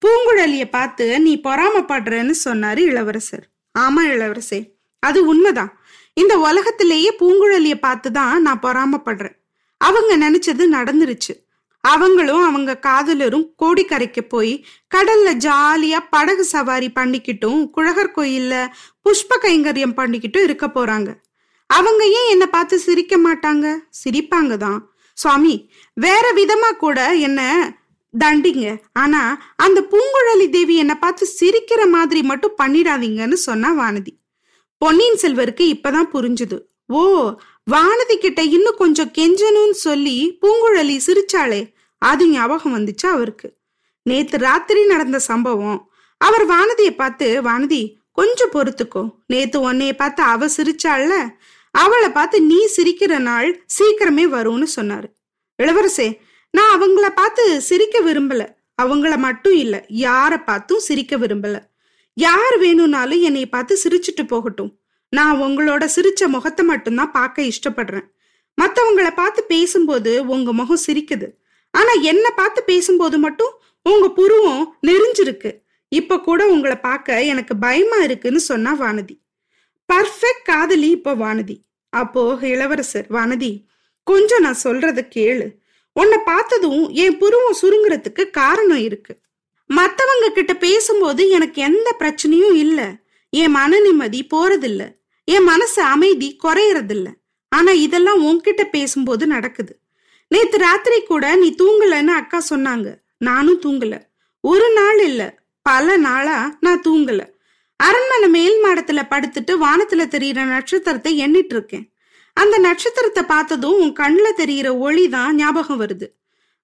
பூங்குழலிய 0.00 0.70
பார்த்து 0.70 1.20
நீ 1.20 1.40
பொறாமப்படுறன்னு 1.44 2.34
சொன்னாரு 2.44 2.78
இளவரசர். 2.78 3.48
ஆமா 3.78 4.00
இளவரசே 4.04 4.72
அது 4.98 5.26
உண்மைதான். 5.26 5.80
இந்த 6.14 6.38
உலகத்திலேயே 6.38 7.16
பூங்குழலிய 7.18 7.74
பார்த்துதான் 7.82 8.38
நான் 8.38 8.60
பொறாமப்படுறேன். 8.62 9.36
அவங்க 9.76 10.30
நினைச்சது 10.30 10.64
நடந்துருச்சு. 10.72 11.51
அவங்களும் 11.88 12.42
அவங்க 12.44 12.78
காதலரும் 12.78 13.46
கோடிக்கரைக்கு 13.62 14.22
போய் 14.28 14.52
கடல்ல 14.94 15.28
ஜாலியா 15.46 16.00
படகு 16.10 16.44
சவாரி 16.44 16.88
பண்ணிக்கிட்டும் 16.94 17.60
குழகர் 17.70 18.14
கோயில்ல 18.16 18.54
புஷ்ப 19.04 19.38
கைங்கரியம் 19.42 19.98
பண்ணிக்கிட்டும் 19.98 20.42
இருக்க 20.42 20.66
போறாங்க. 20.66 21.10
அவங்க 21.66 22.02
ஏன் 22.04 22.30
என்ன 22.30 22.46
பார்த்து 22.46 22.78
சிரிக்க 22.78 23.16
மாட்டாங்க? 23.16 23.66
சிரிப்பாங்க 24.04 24.56
தான். 24.56 24.80
சுவாமி 25.14 25.54
வேற 25.94 26.32
விதமா 26.36 26.70
கூட 26.76 26.98
என்ன 27.14 27.40
தண்டிங்க. 28.14 28.64
ஆனா 28.92 29.20
அந்த 29.56 29.78
பூங்குழலி 29.90 30.48
தேவி 30.48 30.76
என்னை 30.76 30.94
பார்த்து 30.94 31.28
சிரிக்கிற 31.40 31.88
மாதிரி 31.88 32.22
மட்டும் 32.22 32.58
பண்ணிடாதீங்கன்னு 32.62 33.32
சொன்னா 33.32 33.70
வானதி. 33.78 34.12
பொன்னியின் 34.78 35.22
செல்வருக்கு 35.22 35.64
இப்பதான் 35.74 36.12
புரிஞ்சுது. 36.12 36.58
ஓ 36.86 37.00
வானதி 37.70 38.14
கிட்ட 38.14 38.42
இன்னும் 38.42 38.74
கொஞ்சம் 38.78 39.12
கெஞ்சணும்னு 39.18 39.70
சொல்லி 39.70 40.38
பூங்குழலி 40.42 41.00
சிரிச்சாளே. 41.06 41.72
அது 41.98 42.28
ஞாபகம் 42.28 42.78
வந்துச்சு 42.78 43.06
அவருக்கு? 43.06 43.56
நேத்து 44.02 44.38
ராத்திரி 44.38 44.86
நடந்த 44.86 45.18
சம்பவம். 45.18 45.92
அவர் 46.16 46.48
வானதியை 46.48 46.90
பார்த்து 46.90 47.42
வானதி 47.42 47.94
கொஞ்சம் 48.12 48.50
பொறுத்துக்கோ. 48.50 49.10
நேத்து 49.26 49.72
உன்னைய 49.72 49.92
பார்த்து 49.92 50.22
அவ 50.22 50.46
சிரிச்சாள்ல. 50.46 51.28
அவளை 51.70 52.10
பார்த்து 52.10 52.42
நீ 52.42 52.68
சிரிக்கிற 52.76 53.18
நாள் 53.18 53.64
சீக்கிரமே 53.78 54.26
வரும்னு 54.26 54.66
சொன்னாரு. 54.76 55.08
இளவரசே 55.62 56.18
நான் 56.50 56.82
அவங்கள 56.82 57.08
பார்த்து 57.08 57.60
சிரிக்க 57.60 58.00
விரும்பல. 58.00 58.48
அவங்கள 58.82 59.16
மட்டும் 59.16 59.52
இல்ல 59.52 59.84
யார 59.88 60.44
பார்த்தும் 60.44 60.78
சிரிக்க 60.78 61.16
விரும்பல. 61.16 61.60
யார் 62.14 62.58
வேணும்னாலும் 62.58 63.20
என்னை 63.20 63.46
பார்த்து 63.46 63.80
சிரிச்சுட்டு 63.84 64.26
போகட்டும். 64.26 64.81
நான் 65.12 65.40
உங்களோட 65.40 65.88
சிரிச்ச 65.96 66.26
முகத்தை 66.26 66.64
மட்டும்தான் 66.64 67.10
பார்க்க 67.10 67.42
இஷ்டப்படுறேன். 67.42 68.06
மற்றவங்கள 68.58 69.14
பார்த்து 69.14 69.44
பேசும்போது 69.44 70.26
உங்க 70.26 70.52
முகம் 70.52 70.84
சிரிக்குது. 70.86 71.28
ஆனா 71.70 71.92
என்ன 72.02 72.30
பார்த்து 72.30 72.62
பேசும்போது 72.62 73.18
மட்டும் 73.18 73.52
உங்க 73.82 74.08
புருவம் 74.08 74.78
நெறிஞ்சிருக்கு 74.86 75.50
இப்ப 75.88 76.20
கூட 76.20 76.46
உங்களை 76.46 76.76
பார்க்க 76.76 77.22
எனக்கு 77.22 77.56
பயமா 77.56 77.96
இருக்குன்னு 77.96 78.40
சொன்னா 78.40 78.72
வானதி. 78.80 79.16
பர்ஃபெக்ட் 79.92 80.44
காதலி 80.44 80.88
இப்ப 80.88 81.14
வானதி. 81.14 81.56
அப்போ 81.88 82.38
இளவரசர் 82.40 83.06
வானதி 83.10 83.64
கொஞ்சம் 84.02 84.40
நான் 84.40 84.62
சொல்றத 84.64 85.00
கேளு. 85.16 85.46
உன்னை 85.92 86.18
பார்த்ததும் 86.24 86.88
என் 86.88 87.18
புருவம் 87.18 87.60
சுருங்குறதுக்கு 87.62 88.30
காரணம் 88.30 88.78
இருக்கு. 88.78 89.14
மத்தவங்க 89.66 90.30
கிட்ட 90.30 90.54
பேசும்போது 90.54 91.28
எனக்கு 91.28 91.62
எந்த 91.62 91.88
பிரச்சனையும் 91.98 92.56
இல்லை. 92.64 92.88
என் 93.30 93.50
மன 93.50 93.78
நிம்மதி 93.78 94.26
போறதில்லை. 94.34 94.88
என் 95.24 95.44
மனசு 95.44 95.82
அமைதி 95.82 96.38
குறையறதில்ல. 96.44 97.08
ஆனா 97.48 97.72
இதெல்லாம் 97.72 98.22
உன்கிட்ட 98.24 98.62
பேசும்போது 98.64 99.26
நடக்குது. 99.26 99.78
நேத்து 100.28 100.58
ராத்திரி 100.58 101.02
கூட 101.02 101.36
நீ 101.36 101.54
தூங்கலன்னு 101.58 102.06
அக்கா 102.06 102.42
சொன்னாங்க. 102.50 102.94
நானும் 103.18 103.60
தூங்கல. 103.60 104.00
ஒரு 104.40 104.72
நாள் 104.72 104.98
இல்ல 104.98 105.38
பல 105.62 105.96
நாளா 105.96 106.56
நான் 106.60 106.80
தூங்கல. 106.80 107.30
அரண்மனை 107.76 108.28
மேல் 108.28 108.64
மாடத்துல 108.64 109.00
படுத்துட்டு 109.10 109.52
வானத்துல 109.64 110.02
தெரியிற 110.06 110.44
நட்சத்திரத்தை 110.44 111.12
எண்ணிட்டு 111.20 111.54
இருக்கேன். 111.56 111.92
அந்த 112.36 112.58
நட்சத்திரத்தை 112.58 113.22
பார்த்ததும் 113.22 113.78
உன் 113.78 113.92
கண்ணுல 113.92 114.28
தெரியிற 114.36 114.78
ஒளி 114.78 115.08
தான் 115.08 115.34
ஞாபகம் 115.34 115.80
வருது. 115.80 116.06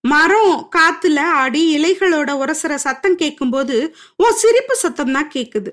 மரம் 0.01 0.71
காத்துல 0.77 1.21
ஆடி 1.21 1.63
இலைகளோட 1.79 2.31
உரசுற 2.43 2.75
சத்தம் 2.75 3.17
கேட்கும்போது 3.17 3.97
உன் 4.17 4.33
சிரிப்பு 4.33 4.77
சத்தம் 4.77 5.13
தான் 5.13 5.31
கேக்குது. 5.35 5.71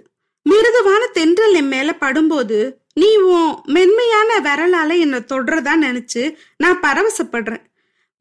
மிருதுவான 0.50 1.04
தென்றல் 1.14 1.54
என் 1.54 1.68
மேல 1.68 1.96
படும்போது 2.02 2.74
நீ 2.94 3.16
உன் 3.16 3.56
மென்மையான 3.66 4.40
விரலால 4.40 5.00
என்னை 5.00 5.20
தொடுறதா 5.20 5.74
நினைச்சு 5.82 6.36
நான் 6.58 6.80
பரவசப்படுறேன். 6.80 7.64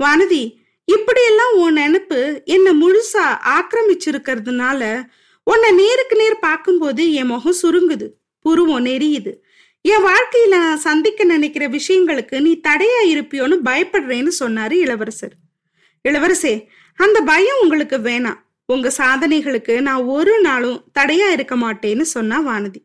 வானதி 0.04 0.42
இப்படியெல்லாம் 0.84 1.54
உன் 1.54 1.76
நினப்பு 1.76 2.44
என்னை 2.44 2.72
முழுசா 2.82 3.26
ஆக்கிரமிச்சிருக்கிறதுனால 3.56 5.02
உன்னை 5.44 5.70
நேருக்கு 5.70 6.16
நேர் 6.16 6.38
பார்க்கும்போது 6.38 7.12
என் 7.12 7.26
முகம் 7.26 7.60
சுருங்குது 7.62 8.06
புருவம் 8.40 8.84
நெரியுது. 8.84 9.32
என் 9.82 10.04
வாழ்க்கையில 10.04 10.48
நான் 10.48 10.78
சந்திக்க 10.78 11.24
நினைக்கிற 11.24 11.68
விஷயங்களுக்கு 11.68 12.40
நீ 12.40 12.60
தடையா 12.68 13.00
இருப்பியோன்னு 13.04 13.56
பயப்படுறேன்னு 13.64 14.32
சொன்னாரு 14.40 14.72
இளவரசர். 14.72 15.34
இளவரசே 16.08 16.54
அந்த 16.96 17.20
பயம் 17.20 17.60
உங்களுக்கு 17.60 17.98
வேணாம். 17.98 18.40
உங்க 18.66 18.92
சாதனைகளுக்கு 18.98 19.80
நான் 19.80 20.02
ஒரு 20.02 20.40
நாளும் 20.40 20.84
தடையா 20.98 21.30
இருக்க 21.30 21.56
மாட்டேன்னு 21.56 22.00
சொன்னா 22.00 22.46
வானதி. 22.46 22.84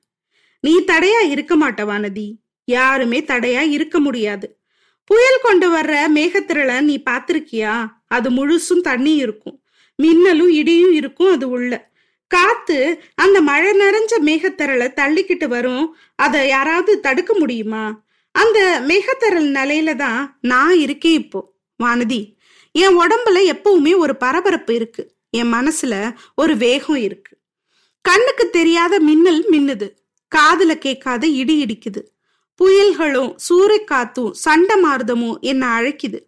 நீ 0.59 0.79
தடையா 0.79 1.29
இருக்க 1.29 1.57
மாட்ட 1.57 1.83
வானதி. 1.85 2.35
யாருமே 2.65 3.21
தடையா 3.21 3.69
இருக்க 3.69 3.99
முடியாது. 3.99 4.59
புயல் 5.03 5.39
கொண்டு 5.41 5.75
வர்ற 5.75 6.07
மேகத்திரளை 6.15 6.81
நீ 6.81 7.03
பாத்திருக்கியா 7.09 7.87
அது 8.07 8.29
முழுசும் 8.29 8.81
தண்ணி 8.81 9.15
இருக்கும். 9.15 9.63
மின்னலும் 9.95 10.49
இடியும் 10.49 10.91
இருக்கும் 10.91 11.31
அது 11.31 11.49
உள்ள. 11.49 11.91
காத்து 12.27 13.03
அந்த 13.15 13.41
மழை 13.41 13.71
நிறைஞ்ச 13.79 14.19
மேகத்திரளை 14.19 14.87
தள்ளிக்கிட்டு 14.93 15.47
வரும். 15.47 15.95
அதை 16.15 16.47
யாராவது 16.47 16.99
தடுக்க 16.99 17.37
முடியுமா? 17.37 18.03
அந்த 18.31 18.81
மேகத்திரல் 18.87 19.49
நிலையில 19.55 19.95
தான் 19.95 20.37
நான் 20.41 20.75
இருக்கேன் 20.77 21.13
இப்போ 21.13 21.53
வானதி. 21.83 22.35
என் 22.71 22.99
உடம்புல 22.99 23.51
எப்பவுமே 23.51 23.97
ஒரு 23.97 24.17
பரபரப்பு 24.17 24.75
இருக்கு. 24.75 25.17
என் 25.29 25.53
மனசுல 25.53 26.15
ஒரு 26.35 26.57
வேகம் 26.57 26.95
இருக்கு. 26.95 27.37
கண்ணுக்கு 28.01 28.49
தெரியாத 28.49 28.99
மின்னல் 28.99 29.45
மின்னுது. 29.49 29.89
காதுல 30.35 30.75
கேட்காத 30.75 31.27
இடி 31.27 31.65
இடிக்குது. 31.65 32.01
புயல்களும் 32.59 33.35
சூறைக்காத்தும் 33.49 34.31
சண்டை 34.31 34.83
மாறுதமும் 34.83 35.39
என்ன 35.39 35.79
அழைக்குது. 35.79 36.19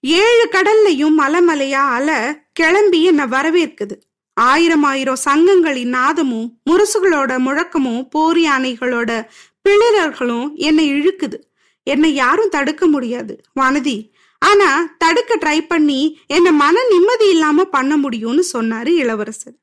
ஏழு 0.00 0.48
கடல்லையும் 0.52 1.20
மலைமலையா 1.20 1.86
அல 1.88 2.40
கிளம்பி 2.52 3.04
என்ன 3.04 3.26
வரவேற்குது. 3.26 3.96
ஆயிரம் 4.34 4.82
ஆயிரம் 4.82 5.16
சங்கங்களின் 5.24 5.88
நாதமும் 5.88 6.60
முரசுகளோட 6.70 7.38
முழக்கமும் 7.38 8.08
போர் 8.10 8.36
யானைகளோட 8.36 9.26
பிளிரர்களும் 9.68 10.54
என்னை 10.54 10.92
இழுக்குது. 10.92 11.38
என்னை 11.82 12.14
யாரும் 12.14 12.48
தடுக்க 12.48 12.86
முடியாது. 12.86 13.40
வானதி 13.60 14.12
ஆனா 14.40 14.94
தடுக்க 14.98 15.36
ட்ரை 15.36 15.66
பண்ணி 15.66 16.20
என்ன 16.26 16.52
மன 16.52 16.84
நிம்மதி 16.90 17.28
இல்லாம 17.28 17.64
பண்ண 17.64 17.96
முடியும்னு 17.96 18.42
சொன்னாரு 18.52 18.88
இளவரசர். 18.88 19.54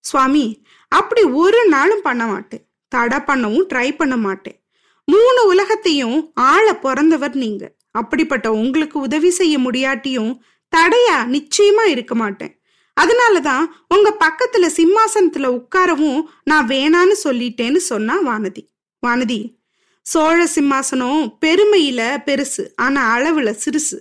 சுவாமி 0.00 0.62
அப்படி 0.88 1.22
ஒரு 1.22 1.68
நாளும் 1.68 2.02
பண்ண 2.02 2.26
மாட்டேன். 2.26 2.64
தடை 2.88 3.18
பண்ணவும் 3.18 3.66
ட்ரை 3.74 3.96
பண்ண 3.96 4.16
மாட்டேன். 4.16 4.62
மூணு 5.04 5.46
உலகத்தையும் 5.46 6.30
ஆள 6.34 6.76
பிறந்தவர் 6.76 7.34
நீங்க. 7.34 7.72
அப்படிப்பட்ட 7.90 8.52
உங்களுக்கு 8.52 9.00
உதவி 9.00 9.30
செய்ய 9.30 9.58
முடியாட்டியும் 9.58 10.38
தடையா 10.76 11.18
நிச்சயமா 11.18 11.84
இருக்க 11.86 12.14
மாட்டேன். 12.14 12.60
அதனாலதான் 13.00 13.64
உங்க 13.88 14.16
பக்கத்துல 14.20 14.66
சிம்மாசனத்துல 14.68 15.46
உட்காரவும் 15.58 16.22
நான் 16.44 16.66
வேணான்னு 16.66 17.14
சொல்லிட்டேன்னு 17.24 17.76
சொன்னா 17.76 18.22
வானதி. 18.22 18.68
வானதி 19.06 19.56
சோழ 20.02 20.48
சிம்மாசனம் 20.54 21.36
பெருமையில 21.46 22.02
பெருசு 22.26 22.68
ஆனா 22.76 23.18
அளவுல 23.18 23.56
சிறுசு. 23.64 23.98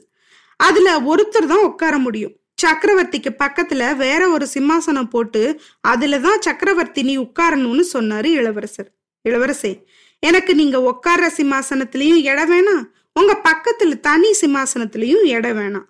அதுல 0.58 1.00
ஒருத்தர் 1.00 1.46
தான் 1.46 1.64
உட்கார 1.64 1.98
முடியும். 1.98 2.36
சக்கரவர்த்திக்கு 2.66 3.32
பக்கத்துல 3.40 3.96
வேற 3.96 4.30
ஒரு 4.30 4.48
சிம்மாசனம் 4.54 5.10
போட்டு 5.10 5.62
அதுலதான் 5.88 6.40
சக்கரவர்த்தி 6.40 7.02
நீ 7.02 7.18
உட்காரணும்னு 7.18 7.84
சொன்னாரு 7.94 8.26
இளவரசர். 8.26 8.90
இளவரசே 9.30 9.84
எனக்கு 10.20 10.56
நீங்க 10.56 10.78
உட்கார்ற 10.92 11.28
சிம்மாசனத்திலையும் 11.38 12.22
இடம் 12.32 12.52
வேணாம். 12.52 12.84
உங்க 13.14 13.42
பக்கத்துல 13.44 14.00
தனி 14.00 14.30
சிம்மாசனத்திலையும் 14.42 15.26
இடம் 15.26 15.58
வேணாம். 15.58 15.88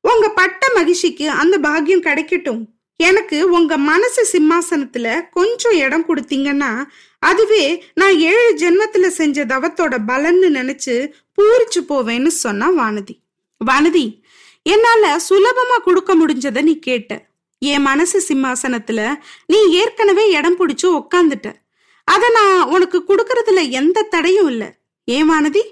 உங்க 0.00 0.30
பட்ட 0.30 0.70
மகிழ்ச்சிக்கு 0.74 1.30
அந்த 1.30 1.58
பாக்கியம் 1.58 2.02
கிடைக்கட்டும். 2.02 2.64
எனக்கு 2.96 3.50
உங்க 3.50 3.76
மனசு 3.76 4.22
சிம்மாசனத்துல 4.32 5.22
கொஞ்சம் 5.30 5.72
இடம் 5.72 6.06
கொடுத்தீங்கன்னா 6.08 6.70
அதுவே 7.18 7.84
நான் 7.94 8.18
ஏழு 8.18 8.48
ஜென்மத்துல 8.56 9.06
செஞ்ச 9.06 9.44
தவத்தோட 9.44 9.94
பலன்னு 10.08 10.48
நினைச்சு 10.58 10.94
பூரிச்சு 11.36 11.80
போவேன்னு 11.88 12.26
சொன்னா 12.26 12.68
வானதி. 12.72 13.14
வானதி 13.60 14.22
என்னால 14.62 15.20
சுலபமா 15.28 15.76
கொடுக்க 15.84 16.16
முடிஞ்சத 16.16 16.62
நீ 16.62 16.78
கேட்ட. 16.78 17.28
என் 17.58 17.82
மனசு 17.82 18.24
சிம்மாசனத்துல 18.28 19.14
நீ 19.46 19.58
ஏற்கனவே 19.70 20.30
இடம் 20.30 20.58
பிடிச்சு 20.58 20.86
உக்காந்துட்ட. 21.00 21.48
அத 22.04 22.28
நான் 22.28 22.68
உனக்கு 22.68 23.04
கொடுக்கறதுல 23.08 23.70
எந்த 23.70 24.02
தடையும் 24.02 24.48
இல்ல. 24.48 24.64
ஏன் 25.04 25.30
வானதி 25.30 25.62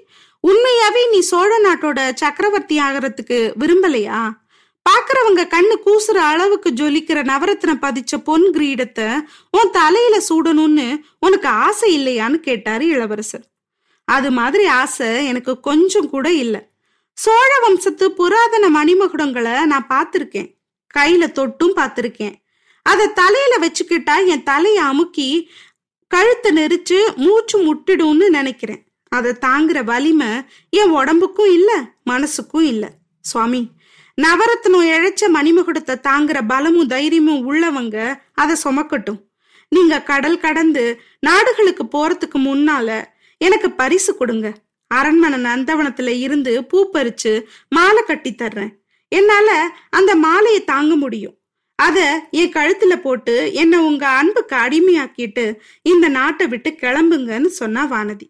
உண்மையாவே 0.44 1.02
நீ 1.10 1.20
சோழ 1.20 1.50
நாட்டோட 1.58 2.12
சக்கரவர்த்தி 2.14 2.78
ஆகிறதுக்கு 2.78 3.38
விரும்பலையா? 3.58 4.30
பாக்குறவங்க 4.86 5.42
கண்ணு 5.54 5.76
கூசுற 5.84 6.16
அளவுக்கு 6.30 6.70
ஜொலிக்கிற 6.70 7.18
நவரத்ன 7.30 7.72
பதிச்ச 7.84 8.16
பொன் 8.24 8.46
கிரீடத்தை 8.52 9.08
உன் 9.50 9.70
தலையில 9.70 10.16
சூடணும்னு 10.28 10.88
உனக்கு 11.20 11.48
ஆசை 11.48 11.90
இல்லையான்னு 11.98 12.34
கேட்டாரு 12.34 12.86
இளவரசர். 12.86 13.44
அது 14.04 14.30
மாதிரி 14.30 14.66
ஆசை 14.66 15.26
எனக்கு 15.26 15.60
கொஞ்சம் 15.60 16.10
கூட 16.10 16.32
இல்லை. 16.32 16.60
சோழ 17.14 17.50
வம்சத்து 17.62 18.06
புராதன 18.10 18.64
மணிமகுடங்களை 18.76 19.64
நான் 19.64 19.90
பார்த்திருக்கேன். 19.90 20.48
கையில 20.94 21.24
தொட்டும் 21.38 21.76
பார்த்திருக்கேன். 21.76 22.34
அதை 22.82 23.12
தலையில 23.12 23.54
வச்சுக்கிட்டா 23.62 24.26
என் 24.26 24.42
தலையை 24.42 24.82
அமுக்கி 24.84 25.50
கழுத்தை 26.08 26.50
நெரிச்சு 26.56 26.98
மூச்சு 27.16 27.56
முட்டிடும்னு 27.66 28.26
நினைக்கிறேன். 28.28 28.82
அதை 29.08 29.32
தாங்குற 29.46 29.84
வலிமை 29.84 30.30
என் 30.70 30.90
உடம்புக்கும் 30.90 31.52
இல்ல 31.52 31.70
மனசுக்கும் 32.10 32.66
இல்ல. 32.72 32.84
சுவாமி 33.20 33.62
நவரத்னம் 34.22 34.84
இழைச்ச 34.94 35.22
மணிமகுடத்தை 35.36 35.94
தாங்குற 36.08 36.40
பலமும் 36.46 36.86
தைரியமும் 36.86 37.42
உள்ளவங்க 37.50 37.96
அதை 38.34 38.56
சுமக்கட்டும். 38.64 39.20
நீங்க 39.68 40.02
கடல் 40.02 40.38
கடந்து 40.38 41.00
நாடுகளுக்கு 41.20 41.84
போறதுக்கு 41.94 42.38
முன்னால 42.48 43.04
எனக்கு 43.40 43.70
பரிசு 43.70 44.16
கொடுங்க. 44.16 44.48
அரண்மனை 44.86 45.38
நந்தவனத்துல 45.44 46.08
இருந்து 46.08 46.64
பூ 46.64 46.90
பறிச்சு 46.92 47.42
மாலை 47.68 48.02
கட்டி 48.06 48.34
தர்றேன். 48.38 48.72
என்னால 49.08 49.70
அந்த 49.90 50.16
மாலையை 50.16 50.64
தாங்க 50.64 50.94
முடியும். 50.94 51.38
அத 51.76 52.28
என் 52.30 52.52
கழுத்துல 52.52 52.96
போட்டு 52.96 53.52
என்ன 53.52 53.82
உங்க 53.82 54.08
அன்புக்கு 54.08 54.56
அடிமையாக்கிட்டு 54.56 55.56
இந்த 55.82 56.08
நாட்டை 56.08 56.46
விட்டு 56.46 56.70
கிளம்புங்கன்னு 56.70 57.46
சொன்னா 57.46 57.82
வானதி. 57.92 58.26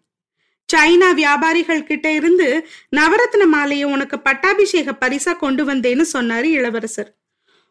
சைனா 0.73 1.13
வியாபாரிகள் 1.13 1.83
கிட்ட 1.83 2.11
இருந்து 2.11 2.67
நவரத்ன 2.95 3.45
மாலையை 3.45 3.85
உனக்கு 3.85 4.19
பட்டாபிஷேக 4.19 4.97
பரிசா 5.01 5.37
கொண்டு 5.37 5.65
வந்தேன்னு 5.65 6.05
சொன்னாரு 6.13 6.43
இளவரசர். 6.43 7.15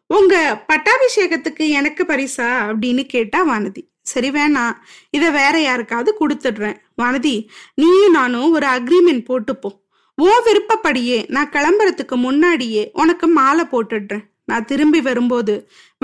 உங்க 0.07 0.63
பட்டாபிஷேகத்துக்கு 0.73 1.67
எனக்கு 1.69 2.03
பரிசா 2.03 2.47
அப்படின்னு 2.69 3.03
கேட்டா 3.05 3.47
வானதி. 3.49 3.83
சரி 4.01 4.29
வேணாம். 4.29 4.75
இத 5.09 5.29
வேற 5.29 5.59
யாருக்காவது 5.59 6.11
கொடுத்துடுறேன். 6.19 6.77
வானதி 7.01 7.35
நீயும் 7.73 8.11
நானும் 8.11 8.51
ஒரு 8.51 8.67
அக்ரிமெண்ட் 8.67 9.27
போட்டுப்போம். 9.29 9.77
உன் 10.17 10.43
விருப்பப்படியே 10.45 11.17
நான் 11.27 11.49
கிளம்புறதுக்கு 11.49 12.15
முன்னாடியே 12.15 12.83
உனக்கு 12.93 13.27
மாலை 13.27 13.65
போட்டுடுறேன். 13.71 14.25
நான் 14.43 14.65
திரும்பி 14.65 15.01
வரும்போது 15.01 15.53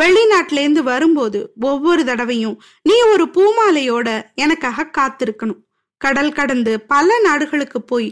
வெளிநாட்டிலேருந்து 0.01 0.81
வரும்போது 0.83 1.39
ஒவ்வொரு 1.59 2.03
தடவையும் 2.05 2.55
நீ 2.81 2.95
ஒரு 3.01 3.25
பூமாலையோட 3.35 4.07
எனக்காக 4.35 4.87
காத்திருக்கணும். 4.97 5.61
கடல் 5.97 6.33
கடந்து 6.33 6.71
பல 6.93 7.19
நாடுகளுக்கு 7.19 7.81
போய் 7.81 8.09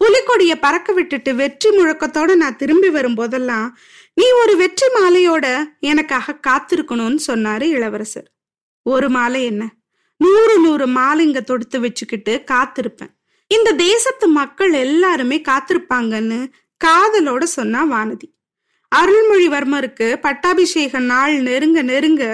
புலிக்கொடிய 0.00 0.52
பறக்க 0.60 0.92
விட்டுட்டு 0.92 1.30
வெற்றி 1.34 1.70
முழக்கத்தோட 1.70 2.34
நான் 2.34 2.56
திரும்பி 2.56 2.88
வரும்போதெல்லாம் 2.88 3.68
நீ 4.14 4.26
ஒரு 4.42 4.56
வெற்றி 4.56 4.86
மாலையோட 4.94 5.46
எனக்காக 5.80 6.38
காத்திருக்கணும்னு 6.48 7.20
சொன்னாரு 7.26 7.62
இளவரசர். 7.62 8.28
ஒரு 8.86 9.08
மாலை 9.10 9.44
என்ன? 9.44 9.64
நூறு 10.22 10.56
நூறு 10.58 10.86
மாலைங்க 10.98 11.40
தொடுத்து 11.42 11.78
வச்சுக்கிட்டு 11.80 12.32
காத்திருப்பேன். 12.50 13.12
இந்த 13.50 13.70
தேசத்து 13.86 14.26
மக்கள் 14.40 14.72
எல்லாருமே 14.72 15.38
காத்திருப்பாங்கன்னு 15.48 16.40
காதலோட 16.80 17.42
சொன்னா 17.56 17.80
வானதி. 17.92 18.28
அருள்மொழிவர்மருக்கு 18.92 20.06
பட்டாபிஷேக 20.20 20.98
நாள் 21.12 21.34
நெருங்க 21.42 21.80
நெருங்க 21.82 22.24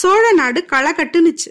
சோழ 0.00 0.24
நாடு 0.32 0.60
களை 0.64 0.92
கட்டுனுச்சு. 0.92 1.50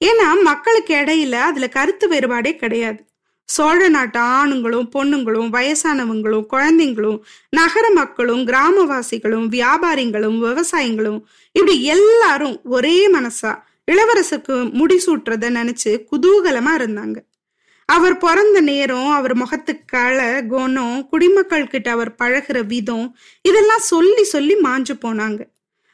ஏன்னா 0.00 0.28
மக்களுக்கு 0.42 0.94
இடையில 0.94 1.34
அதுல 1.48 1.68
கருத்து 1.68 2.06
வேறுபாடே 2.08 2.52
கிடையாது. 2.56 3.00
சோழ 3.48 3.88
நாட்டு 3.88 4.20
ஆணுங்களும் 4.36 4.88
பொண்ணுங்களும் 4.94 5.50
வயசானவங்களும் 5.56 6.46
குழந்தைங்களும் 6.52 7.18
நகர 7.50 7.84
மக்களும் 7.90 8.42
கிராமவாசிகளும் 8.46 9.46
வியாபாரிகளும் 9.54 10.38
விவசாயிகளும் 10.44 11.20
இப்படி 11.52 11.76
எல்லாரும் 11.94 12.56
ஒரே 12.76 12.96
மனசா 13.12 13.52
இளவரசருக்கு 13.92 14.54
முடிசூட்டுறத 14.80 15.50
நினைச்சு 15.58 15.90
குதூகலமா 16.12 16.72
இருந்தாங்க. 16.80 17.16
அவர் 17.88 18.16
பிறந்த 18.18 18.60
நேரம் 18.60 19.10
அவர் 19.10 19.34
முகத்துக்கால 19.36 20.46
குணம் 20.46 21.08
குடிமக்கள் 21.08 21.66
கிட்ட 21.66 21.90
அவர் 21.90 22.14
பழகுற 22.22 22.66
விதம் 22.66 23.16
இதெல்லாம் 23.42 23.78
சொல்லி 23.78 24.24
சொல்லி 24.24 24.54
மாஞ்சு 24.54 24.94
போனாங்க. 25.04 25.40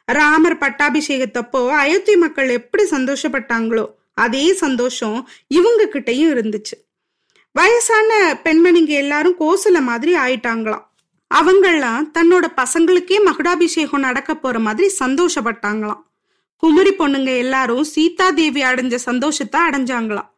ராமர் 0.05 0.59
பட்டாபிஷேகத்தப்போ 0.59 1.69
அயோத்தி 1.69 2.17
மக்கள் 2.17 2.49
எப்படி 2.49 2.85
சந்தோஷப்பட்டாங்களோ 2.91 3.85
அதே 4.15 4.55
சந்தோஷம் 4.55 5.29
இவங்க 5.49 5.85
கிட்டையும் 5.85 6.33
இருந்துச்சு. 6.35 6.77
வயசான 7.53 8.41
பெண்மணிங்க 8.45 8.87
எல்லாரும் 8.87 9.39
கோசல 9.41 9.83
மாதிரி 9.83 10.15
ஆயிட்டாங்களாம். 10.17 10.87
அவங்கெல்லாம் 11.31 12.09
தன்னோட 12.19 12.47
பசங்களுக்கே 12.57 13.19
மகுடாபிஷேகம் 13.25 14.01
நடக்க 14.01 14.35
போற 14.35 14.59
மாதிரி 14.59 14.95
சந்தோஷப்பட்டாங்களாம். 14.99 16.03
குமரி 16.62 16.90
பொண்ணுங்க 16.90 17.31
எல்லாரும் 17.37 17.85
சீதா 17.85 18.31
தேவி 18.31 18.62
அடைஞ்ச 18.62 18.95
சந்தோஷத்தை 18.95 19.61
அடைஞ்சாங்களாம். 19.61 20.28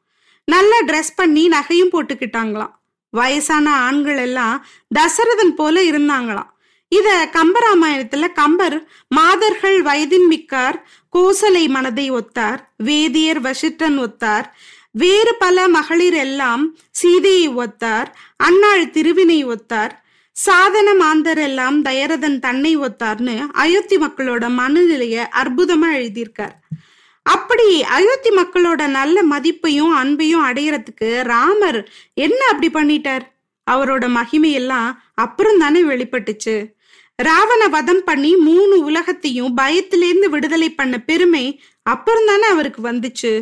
நல்லா 0.49 0.79
ட்ரெஸ் 0.87 1.13
பண்ணி 1.17 1.43
நகையும் 1.49 1.93
போட்டுக்கிட்டாங்களாம். 1.93 2.73
வயசான 3.13 3.67
ஆண்கள் 3.87 4.17
எல்லாம் 4.17 4.57
தசரதன் 4.99 5.55
போல 5.57 5.83
இருந்தாங்களாம். 5.83 6.51
இத 6.93 7.09
கம்பராமாயணத்துல 7.33 8.25
கம்பர் 8.33 8.77
மாதர்கள் 9.09 9.79
வயதின் 9.83 10.27
மிக்கார் 10.33 10.79
கோசலை 11.13 11.65
மனதை 11.69 12.07
ஒத்தார் 12.11 12.61
வேதியர் 12.77 13.41
வசிட்டன் 13.41 13.99
ஒத்தார் 14.07 14.49
வேறு 14.91 15.33
பல 15.35 15.69
மகளிர் 15.69 16.19
எல்லாம் 16.27 16.65
சீதையை 16.91 17.49
ஒத்தார் 17.63 18.09
அன்னாள் 18.37 18.91
திருவினை 18.91 19.39
ஒத்தார் 19.45 19.95
சாதன 20.37 20.95
மாந்தர் 20.95 21.39
எல்லாம் 21.39 21.85
தயரதன் 21.85 22.39
தன்னை 22.39 22.79
ஒத்தார்னு 22.79 23.35
அயோத்தி 23.53 23.97
மக்களோட 23.97 24.45
மனநிலைய 24.61 25.27
அற்புதமா 25.43 25.89
எழுதியிருக்கார். 25.99 26.55
அப்படி 27.23 27.83
அயோத்தி 27.83 28.31
மக்களோட 28.31 28.89
நல்ல 28.89 29.23
மதிப்பையும் 29.23 29.93
அன்பையும் 30.01 30.45
அடையறதுக்கு 30.49 31.23
ராமர் 31.23 31.89
என்ன 32.15 32.41
அப்படி 32.51 32.69
பண்ணிட்டார்? 32.71 33.25
அவரோட 33.71 34.05
மகிமையெல்லாம் 34.17 34.91
அப்புறம் 35.15 35.59
தானே 35.59 35.83
வெளிப்பட்டுச்சு. 35.83 36.57
ராவண 37.17 37.69
வதம் 37.69 38.05
பண்ணி 38.05 38.37
மூணு 38.37 38.81
உலகத்தையும் 38.81 39.57
பயத்திலேருந்து 39.57 40.29
விடுதலை 40.31 40.71
பண்ண 40.71 40.99
பெருமை 41.01 41.63
அப்புறம் 41.83 42.27
தானே 42.27 42.47
அவருக்கு 42.47 42.83
வந்துச்சு. 42.93 43.33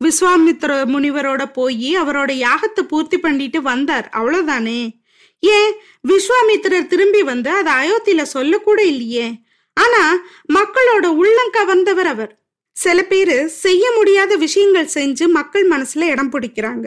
விஸ்வாமித்ர 0.00 0.72
முனிவரோட 0.94 1.52
போய் 1.52 1.98
அவரோட 1.98 2.44
யாகத்தை 2.46 2.82
பூர்த்தி 2.88 3.18
பண்ணிட்டு 3.18 3.62
வந்தார். 3.62 4.10
அவ்வளவுதானே? 4.12 4.80
ஏன்? 5.40 5.72
விஸ்வாமித்திரர் 6.08 6.86
திரும்பி 6.86 7.22
வந்து 7.22 7.50
அதை 7.50 7.72
அயோத்தியில 7.82 8.22
சொல்லக்கூட 8.22 8.82
இல்லையே. 8.82 9.26
ஆனா 9.76 10.02
மக்களோட 10.54 11.06
உள்ளம் 11.06 11.52
கவர்ந்தவர் 11.52 12.10
அவர். 12.14 12.32
சில 12.76 13.02
பேரு 13.02 13.48
செய்ய 13.48 13.92
முடியாத 13.96 14.36
விஷயங்கள் 14.36 14.92
செஞ்சு 14.94 15.26
மக்கள் 15.28 15.68
மனசுல 15.68 16.08
இடம் 16.08 16.32
பிடிக்கிறாங்க. 16.32 16.86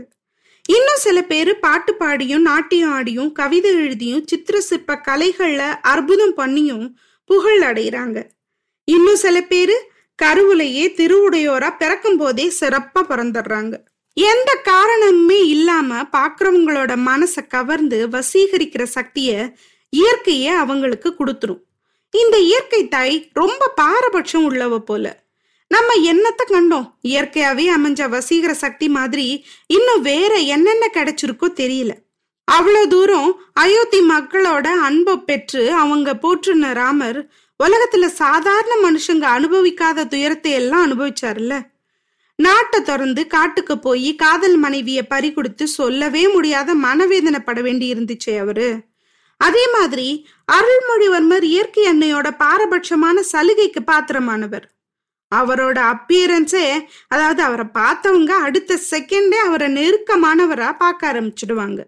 இன்னும் 0.70 1.04
சில 1.06 1.22
பேரு 1.22 1.56
பாட்டு 1.56 1.96
பாடியும் 1.96 2.42
நாட்டியம் 2.42 2.92
ஆடியும் 2.92 3.32
கவிதை 3.32 3.72
எழுதியும் 3.72 4.28
சித்திர 4.28 4.60
சிற்ப 4.60 5.02
கலைகள்ல 5.08 5.62
அற்புதம் 5.82 6.38
பண்ணியும் 6.38 6.88
புகழ் 7.26 7.62
அடைகிறாங்க 7.62 8.18
இன்னும் 8.84 9.16
சில 9.16 9.42
பேரு 9.42 9.76
கருவுலையே 10.20 10.86
திருவுடையோரா 11.00 11.70
பிறக்கும் 11.78 12.18
போதே 12.18 12.54
சிறப்பா 12.60 13.00
பிறந்துடுறாங்க. 13.00 13.76
எந்த 14.18 14.52
காரணமுமே 14.64 15.40
இல்லாம 15.46 16.02
பாக்குறவங்களோட 16.02 16.92
மனசை 17.06 17.48
கவர்ந்து 17.48 18.08
வசீகரிக்கிற 18.08 18.84
சக்திய 18.84 19.54
இயற்கையே 19.98 20.48
அவங்களுக்கு 20.48 21.16
கொடுத்துரும். 21.20 21.62
இந்த 22.10 22.38
இயற்கை 22.38 22.88
தாய் 22.88 23.30
ரொம்ப 23.34 23.72
பாரபட்சம் 23.76 24.52
உள்ளவ 24.52 24.80
போல. 24.80 25.06
நம்ம 25.68 25.94
என்னத்தை 25.94 26.46
கண்டோம்? 26.48 26.88
இயற்கையாவே 27.04 27.66
அமைஞ்ச 27.78 28.10
வசீகர 28.10 28.52
சக்தி 28.52 28.90
மாதிரி 28.90 29.46
இன்னும் 29.68 30.02
வேற 30.02 30.36
என்னென்ன 30.36 30.90
கிடைச்சிருக்கோ 30.94 31.48
தெரியல. 31.56 31.94
அவ்வளவு 32.44 32.88
தூரம் 32.88 33.42
அயோத்தி 33.54 34.00
மக்களோட 34.00 34.68
அன்பை 34.68 35.16
பெற்று 35.18 35.74
அவங்க 35.74 36.20
போற்றுன 36.22 36.74
ராமர் 36.74 37.30
உலகத்துல 37.64 38.06
சாதாரண 38.06 38.74
மனுஷங்க 38.90 39.26
அனுபவிக்காத 39.38 40.08
துயரத்தை 40.08 40.52
எல்லாம் 40.52 40.86
அனுபவிச்சாருல்ல? 40.86 41.56
நாட்டை 42.40 42.82
திறந்து 42.82 43.28
காட்டுக்கு 43.28 43.80
போய் 43.80 44.16
காதல் 44.16 44.58
மனைவிய 44.64 45.02
பறி 45.08 45.34
கொடுத்து 45.34 45.68
சொல்லவே 45.68 46.28
முடியாத 46.28 46.76
மனவேதனைப்பட 46.76 47.62
வேண்டி 47.62 47.94
இருந்துச்சு 47.94 48.40
அவரு. 48.40 48.70
அதே 49.42 49.64
மாதிரி 49.74 50.28
அருள்மொழிவர்மர் 50.52 51.44
இயற்கை 51.44 51.84
அன்னையோட 51.86 52.28
பாரபட்சமான 52.44 53.24
சலுகைக்கு 53.32 53.82
பாத்திரமானவர். 53.86 54.66
அவரோட 55.36 55.78
அப்பியரன்ஸே 55.94 56.66
அதாவது 57.08 57.42
அவரை 57.44 57.66
பார்த்தவங்க 57.74 58.30
அடுத்த 58.48 58.80
செகண்டே 58.92 59.40
அவரை 59.48 59.68
நெருக்கமானவரா 59.76 60.78
பார்க்க 60.78 61.12
ஆரம்பிச்சிடுவாங்க. 61.14 61.80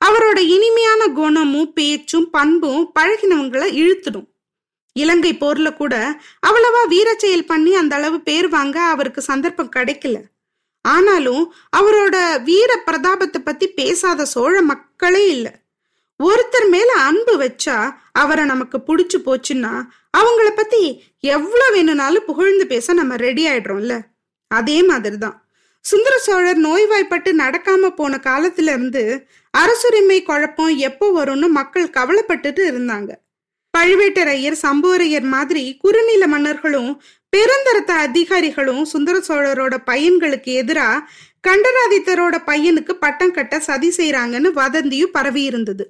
அவரோட 0.00 0.38
இனிமையான 0.54 1.06
குணமும் 1.06 1.72
பேச்சும் 1.72 2.30
பண்பும் 2.30 2.92
பழகினவங்களை 3.00 3.68
இழுத்துடும். 3.82 4.28
இலங்கை 5.02 5.32
போர்ல 5.40 5.68
கூட 5.74 5.94
அவ்வளவா 6.46 6.82
வீர 6.88 7.08
செயல் 7.14 7.48
பண்ணி 7.50 7.72
அந்த 7.74 7.94
அளவு 7.98 8.18
பேர் 8.20 8.48
வாங்க 8.48 8.76
அவருக்கு 8.94 9.22
சந்தர்ப்பம் 9.30 9.74
கிடைக்கல. 9.76 10.18
ஆனாலும் 10.84 11.42
அவரோட 11.76 12.16
வீர 12.42 12.70
பிரதாபத்தை 12.86 13.38
பத்தி 13.38 13.66
பேசாத 13.78 14.24
சோழ 14.24 14.54
மக்களே 14.62 15.24
இல்லை. 15.28 15.54
ஒருத்தர் 16.20 16.68
மேல 16.68 16.90
அன்பு 17.08 17.34
வச்சா 17.42 17.76
அவரை 18.12 18.44
நமக்கு 18.44 18.78
பிடிச்சு 18.86 19.16
போச்சுன்னா 19.24 19.74
அவங்கள 20.18 20.48
பத்தி 20.56 20.82
எவ்வளவு 21.20 21.72
வேணும்னாலும் 21.72 22.26
புகழ்ந்து 22.26 22.66
பேச 22.66 22.92
நம்ம 22.92 23.16
ரெடி 23.16 23.44
ஆயிடுறோம்ல. 23.48 23.96
அதே 24.50 24.78
மாதிரிதான். 24.82 25.36
சுந்தர 25.84 26.14
சோழர் 26.18 26.58
நோய்வாய்ப்பட்டு 26.58 27.30
நடக்காம 27.36 27.88
போன 27.90 28.16
காலத்துல 28.22 28.68
இருந்து 28.72 29.04
அரசுரிமை 29.54 30.18
குழப்பம் 30.22 30.74
எப்போ 30.88 31.06
வரும்னு 31.18 31.48
மக்கள் 31.48 31.94
கவலைப்பட்டுட்டு 31.98 32.62
இருந்தாங்க. 32.70 33.10
பழுவேட்டரையர் 33.78 34.56
சம்புவரையர் 34.62 35.26
மாதிரி 35.26 35.76
குறுநில 35.76 36.26
மன்னர்களும் 36.26 37.02
பெருந்தரத்த 37.36 37.92
அதிகாரிகளும் 37.98 38.84
சுந்தர 38.84 39.16
சோழரோட 39.28 39.74
பையன்களுக்கு 39.86 40.50
எதிரா 40.62 40.88
கண்டராதித்தரோட 41.48 42.36
பையனுக்கு 42.46 42.92
பட்டம் 42.94 43.30
கட்ட 43.30 43.60
சதி 43.60 43.88
செய்யறாங்கன்னு 43.96 44.50
வதந்தியும் 44.54 45.12
பரவி 45.12 45.42
இருந்தது 45.42 45.84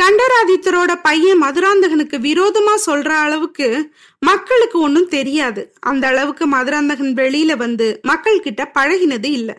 கண்டராதித்தரோட 0.00 0.92
பையன் 1.02 1.42
மதுராந்தகனுக்கு 1.42 2.16
விரோதமா 2.18 2.74
சொல்ற 2.86 3.06
அளவுக்கு 3.06 3.90
மக்களுக்கு 4.18 4.80
ஒன்றும் 4.80 5.08
தெரியாது. 5.08 5.62
அந்த 5.80 6.06
அளவுக்கு 6.06 6.46
மதுராந்தகன் 6.46 7.14
வெளியில 7.14 7.56
வந்து 7.56 8.00
மக்கள் 8.02 8.40
கிட்ட 8.40 8.70
பழகினது 8.74 9.24
இல்ல. 9.24 9.50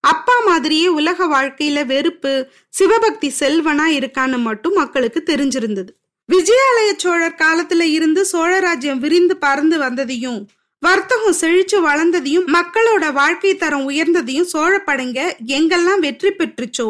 அப்பா 0.00 0.36
மாதிரியே 0.46 0.88
உலக 0.88 1.26
வாழ்க்கையில 1.26 1.86
வெறுப்பு 1.86 2.32
சிவபக்தி 2.68 3.34
செல்வனா 3.40 3.86
இருக்கான்னு 3.98 4.38
மட்டும் 4.38 4.72
மக்களுக்கு 4.72 5.22
தெரிஞ்சிருந்தது. 5.26 5.92
விஜயாலய 6.28 6.90
சோழர் 6.96 7.40
காலத்துல 7.42 7.80
இருந்து 7.80 8.26
சோழராஜ்யம் 8.32 8.98
விரிந்து 8.98 9.36
பறந்து 9.36 9.76
வந்ததையும் 9.78 10.38
வர்த்தகம் 10.82 11.36
செழிச்சு 11.40 11.78
வளர்ந்ததையும் 11.78 12.46
மக்களோட 12.46 13.12
வாழ்க்கை 13.12 13.52
தரம் 13.56 13.84
உயர்ந்ததையும் 13.90 14.48
சோழ 14.52 14.72
படைங்க 14.86 15.20
எங்கெல்லாம் 15.46 15.98
வெற்றி 15.98 16.30
பெற்றுச்சோ 16.30 16.88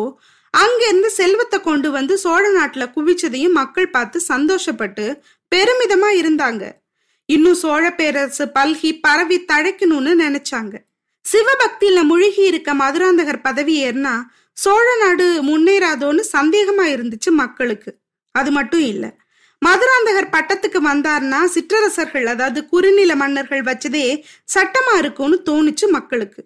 அங்கிருந்து 0.54 1.10
செல்வத்தை 1.10 1.60
கொண்டு 1.60 1.90
வந்து 1.90 2.18
சோழ 2.18 2.42
நாட்டுல 2.48 2.84
குவிச்சதையும் 2.96 3.56
மக்கள் 3.60 3.90
பார்த்து 3.90 4.18
சந்தோஷப்பட்டு 4.28 5.04
பெருமிதமா 5.52 6.10
இருந்தாங்க. 6.20 6.64
இன்னும் 7.28 7.54
சோழ 7.54 7.84
பேரரசு 7.94 8.44
பல்கி 8.54 8.90
பரவி 9.00 9.38
தழைக்கணும்னு 9.52 10.12
நினைச்சாங்க. 10.24 10.74
சிவபக்தியில 11.24 11.98
முழுகி 12.02 12.42
இருக்க 12.42 12.74
மதுராந்தகர் 12.74 13.42
பதவி 13.42 13.74
ஏறினா 13.84 14.14
சோழ 14.52 14.86
நாடு 14.96 15.26
முன்னேறாதோன்னு 15.42 16.24
சந்தேகமா 16.32 16.86
இருந்துச்சு 16.94 17.30
மக்களுக்கு. 17.42 17.92
அது 18.34 18.50
மட்டும் 18.50 18.84
இல்லை 18.92 19.10
மதுராந்தகர் 19.64 20.32
பட்டத்துக்கு 20.34 20.80
வந்தார்னா 20.90 21.40
சிற்றரசர்கள் 21.44 22.26
அதாவது 22.26 22.60
குறுநில 22.68 23.12
மன்னர்கள் 23.14 23.62
வச்சதே 23.62 24.06
சட்டமா 24.54 24.94
இருக்கும்னு 24.98 25.36
தோணுச்சு 25.50 25.86
மக்களுக்கு. 25.88 26.40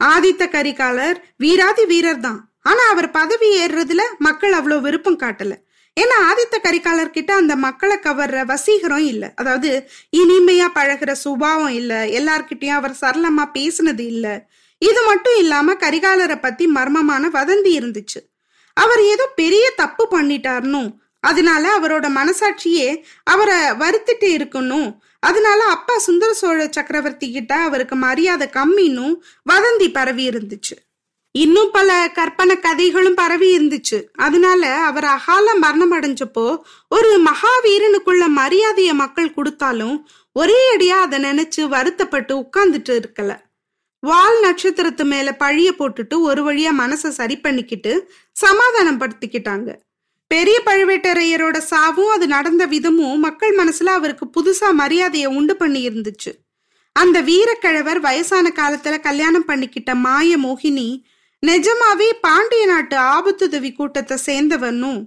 ஆதித்த 0.00 0.42
கரிகாலர் 0.48 1.18
வீராதி 1.36 1.84
வீரர் 1.84 2.20
தான். 2.20 2.40
ஆனா 2.62 2.82
அவர் 2.90 3.08
பதவி 3.10 3.48
ஏறுறதுல 3.62 4.02
மக்கள் 4.18 4.52
அவ்வளோ 4.52 4.76
விருப்பம் 4.80 5.22
காட்டல. 5.22 5.54
ஏன்னா 5.96 6.16
ஆதித்த 6.28 6.56
கரிகாலர் 6.62 7.14
கிட்ட 7.16 7.30
அந்த 7.34 7.54
மக்களை 7.56 7.96
கவர்ற 7.96 8.38
வசீகரம் 8.52 9.04
இல்ல. 9.12 9.24
அதாவது 9.36 9.70
இனிமையா 10.16 10.68
பழகுற 10.74 11.12
சுபாவம் 11.12 11.74
இல்ல. 11.80 11.92
எல்லார்கிட்டயும் 12.18 12.78
அவர் 12.80 12.94
சரளமா 13.00 13.44
பேசினது 13.58 14.04
இல்ல. 14.14 14.26
இது 14.82 15.00
மட்டும் 15.06 15.36
இல்லாம 15.36 15.74
கரிகாலரை 15.74 16.36
பத்தி 16.40 16.66
மர்மமான 16.66 17.28
வதந்தி 17.30 17.72
இருந்துச்சு. 17.80 18.20
அவர் 18.76 19.02
ஏதோ 19.12 19.24
பெரிய 19.36 19.66
தப்பு 19.76 20.04
பண்ணிட்டாருனும். 20.12 20.90
அதனால 21.30 21.64
அவரோட 21.78 22.06
மனசாட்சியே 22.18 22.88
அவரை 23.24 23.58
வருத்திட்டு 23.82 24.28
இருக்கணும். 24.38 24.88
அதனால 25.20 25.60
அப்பா 25.64 25.94
சுந்தர 25.98 26.32
சோழ 26.32 26.66
சக்கரவர்த்தி 26.70 27.28
கிட்ட 27.32 27.54
அவருக்கு 27.68 27.96
மரியாதை 27.96 28.46
கம்மின்னு 28.52 29.06
வதந்தி 29.52 29.88
பரவி 29.92 30.24
இருந்துச்சு. 30.28 30.76
இன்னும் 31.34 31.70
பல 31.72 31.90
கற்பனை 32.14 32.56
கதைகளும் 32.58 33.14
பரவி 33.14 33.48
இருந்துச்சு. 33.58 33.98
அதனால 34.26 34.74
அவர் 34.90 35.06
அகால 35.14 35.54
மரணம் 35.54 35.92
அடைஞ்சப்போ 35.92 36.46
ஒரு 36.88 37.12
மகாவீரனுக்குள்ள 37.28 38.26
மரியாதைய 38.40 38.92
மக்கள் 38.92 39.34
கொடுத்தாலும் 39.34 39.96
ஒரே 40.36 40.60
அடியா 40.74 41.00
அதை 41.06 41.18
நினைச்சு 41.24 41.62
வருத்தப்பட்டு 41.68 42.34
உட்கார்ந்துட்டு 42.40 42.94
இருக்கல. 43.00 43.32
வால் 44.02 44.38
நட்சத்திரத்து 44.44 45.04
மேல 45.04 45.28
பழிய 45.40 45.70
போட்டுட்டு 45.78 46.16
ஒரு 46.28 46.40
வழியா 46.46 46.72
மனசை 46.78 47.10
சரி 47.18 47.36
பண்ணிக்கிட்டு 47.38 47.92
சமாதானம் 48.36 49.00
படுத்திக்கிட்டாங்க 49.00 49.70
பெரிய 50.28 50.60
பழுவேட்டரையரோட 50.66 51.56
சாவும் 51.70 52.12
அது 52.14 52.26
நடந்த 52.26 52.66
விதமும் 52.66 53.16
மக்கள் 53.16 53.54
மனசுல 53.56 53.84
அவருக்கு 53.84 54.26
புதுசா 54.36 54.72
மரியாதையை 54.72 55.26
உண்டு 55.26 55.56
பண்ணி 55.56 55.88
இருந்துச்சு. 55.88 56.32
அந்த 56.92 57.22
வீரக்கிழவர் 57.22 58.00
வயசான 58.00 58.52
காலத்துல 58.54 59.00
கல்யாணம் 59.00 59.48
பண்ணிக்கிட்ட 59.48 59.94
மாய 59.94 60.38
மோகினி 60.38 60.88
நிஜமாவே 61.46 62.08
பாண்டிய 62.20 62.66
நாட்டு 62.66 62.96
ஆபத்துதவி 62.96 63.72
கூட்டத்தை 63.72 64.16
சேர்ந்தவனும் 64.26 65.00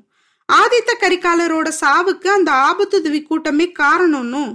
ஆதித்த 0.54 0.92
கரிகாலரோட 1.00 1.72
சாவுக்கு 1.82 2.28
அந்த 2.28 2.52
ஆபத்துதவி 2.52 3.24
கூட்டமே 3.24 3.72
காரணம்னும் 3.80 4.52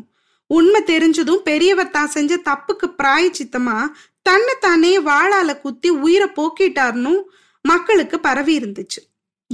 உண்மை 0.47 0.83
தெரிஞ்சதும் 0.87 1.43
பெரியவர் 1.43 1.91
தான் 1.91 2.09
செஞ்ச 2.09 2.37
தப்புக்கு 2.37 2.87
பிராயச்சித்தமா 3.03 3.79
தன்னைத்தானே 4.23 4.99
வாழால 4.99 5.61
குத்தி 5.61 5.89
உயிரை 5.89 6.29
போக்கிட்டார்னும் 6.37 7.23
மக்களுக்கு 7.63 8.21
பரவி 8.21 8.59
இருந்துச்சு. 8.59 9.01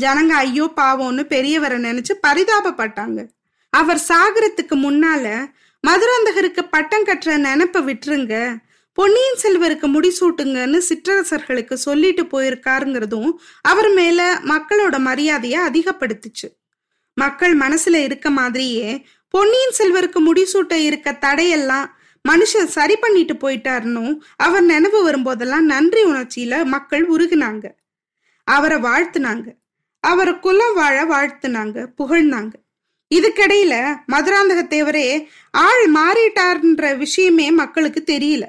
ஜனங்க 0.00 0.32
ஐயோ 0.44 0.72
பாவம்னு 0.76 1.22
பெரியவரை 1.34 1.78
நினைச்சு 1.78 2.14
பரிதாபப்பட்டாங்க. 2.26 3.28
அவர் 3.70 4.00
சாகரத்துக்கு 4.08 4.74
முன்னால 4.76 5.46
மதுராந்தகருக்கு 5.86 6.62
பட்டம் 6.70 7.04
கட்டுற 7.04 7.36
நினப்பை 7.36 7.82
விட்டுருங்க 7.82 8.56
பொன்னியின் 8.92 9.40
செல்வருக்கு 9.42 9.86
முடிசூட்டுங்கன்னு 9.86 10.78
சிற்றரசர்களுக்கு 10.88 11.74
சொல்லிட்டு 11.74 12.22
போயிருக்காருங்கிறதும் 12.22 13.30
அவர் 13.62 13.90
மேல 13.92 14.40
மக்களோட 14.44 14.98
மரியாதையை 14.98 15.60
அதிகப்படுத்துச்சு. 15.60 16.48
மக்கள் 17.14 17.58
மனசுல 17.58 17.94
இருக்க 17.94 18.30
மாதிரியே 18.30 19.06
பொன்னியின் 19.28 19.76
செல்வருக்கு 19.78 20.20
முடிசூட்ட 20.28 20.72
இருக்க 20.72 21.18
தடையெல்லாம் 21.20 21.86
மனுஷன் 22.24 22.72
சரி 22.76 22.96
பண்ணிட்டு 22.96 23.34
போயிட்டாருன்னும் 23.34 24.16
அவர் 24.36 24.62
நினைவு 24.62 24.98
வரும்போதெல்லாம் 25.10 25.68
நன்றி 25.74 26.02
உணர்ச்சியில 26.04 26.64
மக்கள் 26.64 27.08
உருகுனாங்க. 27.08 27.66
அவரை 28.44 28.78
வாழ்த்துனாங்க. 28.78 29.48
அவர் 30.00 30.38
குலம் 30.38 30.74
வாழ 30.74 31.04
வாழ்த்துனாங்க 31.04 31.86
புகழ்ந்தாங்க. 31.98 32.52
இதுக்கிடையில 33.14 33.96
மதுராந்தக 34.12 34.60
தேவரே 34.74 35.26
ஆள் 35.50 35.92
மாறிட்டார்ன்ற 35.92 36.96
விஷயமே 36.96 37.50
மக்களுக்கு 37.50 38.04
தெரியல. 38.06 38.42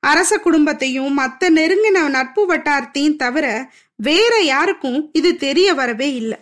அரச 0.00 0.38
குடும்பத்தையும் 0.38 1.12
மற்ற 1.12 1.50
நெருங்கின 1.50 2.08
நட்பு 2.08 2.54
வட்டாரத்தையும் 2.54 3.16
தவிர 3.16 3.72
வேற 3.96 4.40
யாருக்கும் 4.40 5.10
இது 5.12 5.36
தெரிய 5.36 5.74
வரவே 5.74 6.14
இல்லை. 6.14 6.38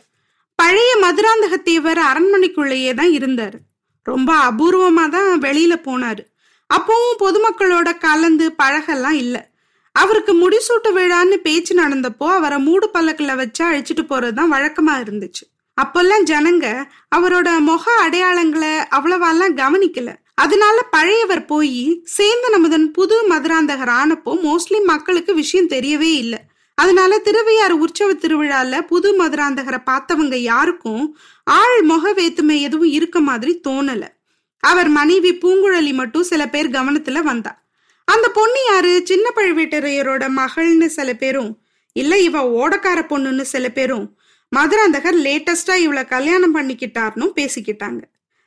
பழைய 0.55 0.97
மதுராந்தக 1.03 1.55
தேவர் 1.55 1.99
அரண்மனைக்குள்ளேயே 1.99 2.95
தான் 2.95 3.09
இருந்தாரு. 3.09 3.59
ரொம்ப 4.03 4.53
அபூர்வமா 4.53 5.09
தான் 5.09 5.41
வெளியில 5.41 5.75
போனாரு. 5.85 6.23
அப்பவும் 6.75 7.19
பொதுமக்களோட 7.19 7.99
கலந்து 7.99 8.55
பழகெல்லாம் 8.63 9.19
இல்லை. 9.25 9.52
அவருக்கு 9.93 10.33
முடிசூட்டு 10.35 10.89
விழான்னு 10.89 11.35
பேச்சு 11.35 11.75
நடந்தப்போ 11.75 12.33
அவரை 12.33 12.59
மூடு 12.59 12.91
பல்லக்கில் 12.91 13.35
வச்சு 13.35 13.65
அழிச்சிட்டு 13.65 14.03
போறதுதான் 14.03 14.53
வழக்கமா 14.53 14.93
இருந்துச்சு. 14.93 15.45
அப்பெல்லாம் 15.83 16.25
ஜனங்க 16.27 16.85
அவரோட 17.17 17.59
முக 17.59 18.09
அடையாளங்களை 18.09 18.85
அவ்வளவாலாம் 18.91 19.57
கவனிக்கல. 19.57 20.15
அதனால 20.35 20.83
பழையவர் 20.97 21.47
போய் 21.47 22.01
சேர்ந்த 22.05 22.59
நமதன் 22.59 22.85
புது 22.85 23.29
மதுராந்தகர் 23.29 23.91
ஆனப்போ 23.91 24.39
மோஸ்ட்லி 24.45 24.85
மக்களுக்கு 24.85 25.35
விஷயம் 25.35 25.69
தெரியவே 25.69 26.15
இல்லை. 26.15 26.39
அதனால 26.75 27.19
திருவையாறு 27.19 27.79
உற்சவ 27.79 28.13
திருவிழால 28.13 28.81
புது 28.81 29.25
மதுராந்தகரை 29.25 29.79
பார்த்தவங்க 29.87 30.35
யாருக்கும் 30.35 31.19
ஆள் 31.45 31.83
முக 31.83 32.13
வேத்துமை 32.13 32.61
எதுவும் 32.61 32.89
இருக்க 32.89 33.21
மாதிரி 33.21 33.61
தோணல. 33.69 34.07
அவர் 34.61 34.89
மனைவி 34.89 35.35
பூங்குழலி 35.35 35.93
மட்டும் 35.93 36.23
சில 36.23 36.49
பேர் 36.49 36.71
கவனத்துல 36.71 37.23
வந்தா. 37.23 37.62
அந்த 38.05 38.29
பொண்ணு 38.29 38.59
யாரு? 38.69 39.03
சின்ன 39.05 39.31
பழுவேட்டரையரோட 39.37 40.25
மகள்னு 40.37 40.87
சில 40.87 41.15
பேரும் 41.15 41.63
இல்ல 41.93 42.19
இவ 42.19 42.69
ஓடக்கார 42.69 43.01
பொண்ணுன்னு 43.03 43.43
சில 43.43 43.69
பேரும் 43.69 44.19
மதுராந்தகர் 44.57 45.19
லேட்டஸ்டா 45.27 45.75
இவளை 45.75 46.05
கல்யாணம் 46.05 46.55
பண்ணிக்கிட்டார்னு 46.57 47.33
பேசிக்கிட்டாங்க. 47.37 48.01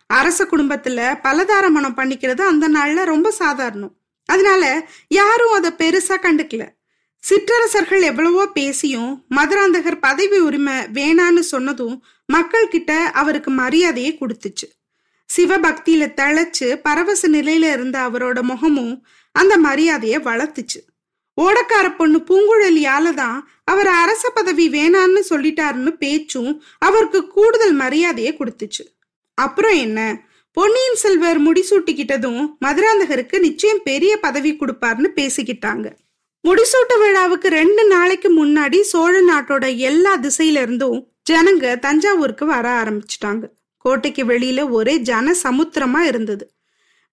அரச 0.08 0.44
குடும்பத்துல 0.44 1.20
பலதார 1.24 1.70
மனம் 1.70 1.98
பண்ணிக்கிறது 1.98 2.42
அந்த 2.42 2.70
நாள்ல 2.70 3.04
ரொம்ப 3.04 3.32
சாதாரணம். 3.32 3.94
அதனால 4.26 4.90
யாரும் 5.08 5.52
அதை 5.52 5.72
பெருசா 5.72 6.16
கண்டுக்கல. 6.22 6.68
சிற்றரசர்கள் 7.18 8.02
எவ்வளவோ 8.02 8.48
பேசியும் 8.48 9.26
மதுராந்தகர் 9.36 10.00
பதவி 10.00 10.40
உரிமை 10.40 10.74
வேணான்னு 10.74 11.40
சொன்னதும் 11.40 12.04
மக்கள் 12.26 12.68
கிட்ட 12.68 13.12
அவருக்கு 13.14 13.52
மரியாதையை 13.52 14.18
கொடுத்துச்சு. 14.18 14.68
சிவபக்தியில 15.38 16.14
தழைச்சு 16.14 16.76
பரவச 16.76 17.28
நிலையில 17.28 17.72
இருந்த 17.72 18.00
அவரோட 18.00 18.42
முகமும் 18.42 19.06
அந்த 19.36 19.58
மரியாதையை 19.58 20.20
வளர்த்துச்சு. 20.20 20.80
ஓடக்கார 21.42 21.96
பொண்ணு 21.98 22.20
பூங்குழலியால 22.28 23.14
தான் 23.14 23.38
அவர் 23.64 23.88
அரச 23.88 24.30
பதவி 24.30 24.66
வேணான்னு 24.70 25.22
சொல்லிட்டாருன்னு 25.30 25.92
பேச்சும் 26.04 26.52
அவருக்கு 26.78 27.28
கூடுதல் 27.28 27.74
மரியாதையை 27.74 28.32
கொடுத்துச்சு. 28.38 28.84
அப்புறம் 29.36 29.78
என்ன? 29.78 30.00
பொன்னியின் 30.52 30.96
செல்வர் 30.96 31.42
முடிசூட்டிக்கிட்டதும் 31.42 32.42
மதுராந்தகருக்கு 32.66 33.40
நிச்சயம் 33.40 33.82
பெரிய 33.84 34.18
பதவி 34.18 34.52
கொடுப்பார்னு 34.54 35.10
பேசிக்கிட்டாங்க. 35.16 35.88
முடிசூட்டு 36.44 36.96
விழாவுக்கு 37.00 37.48
ரெண்டு 37.50 37.84
நாளைக்கு 37.88 38.30
முன்னாடி 38.40 38.80
சோழ 38.82 39.14
நாட்டோட 39.22 39.78
எல்லா 39.78 40.18
திசையில 40.18 40.62
இருந்தும் 40.62 41.00
ஜனங்க 41.30 41.80
தஞ்சாவூருக்கு 41.80 42.46
வர 42.46 42.66
ஆரம்பிச்சிட்டாங்க. 42.82 43.44
கோட்டைக்கு 43.78 44.24
வெளியில 44.26 44.70
ஒரே 44.70 44.96
ஜன 44.98 45.36
சமுத்திரமா 45.44 46.00
இருந்தது. 46.00 46.46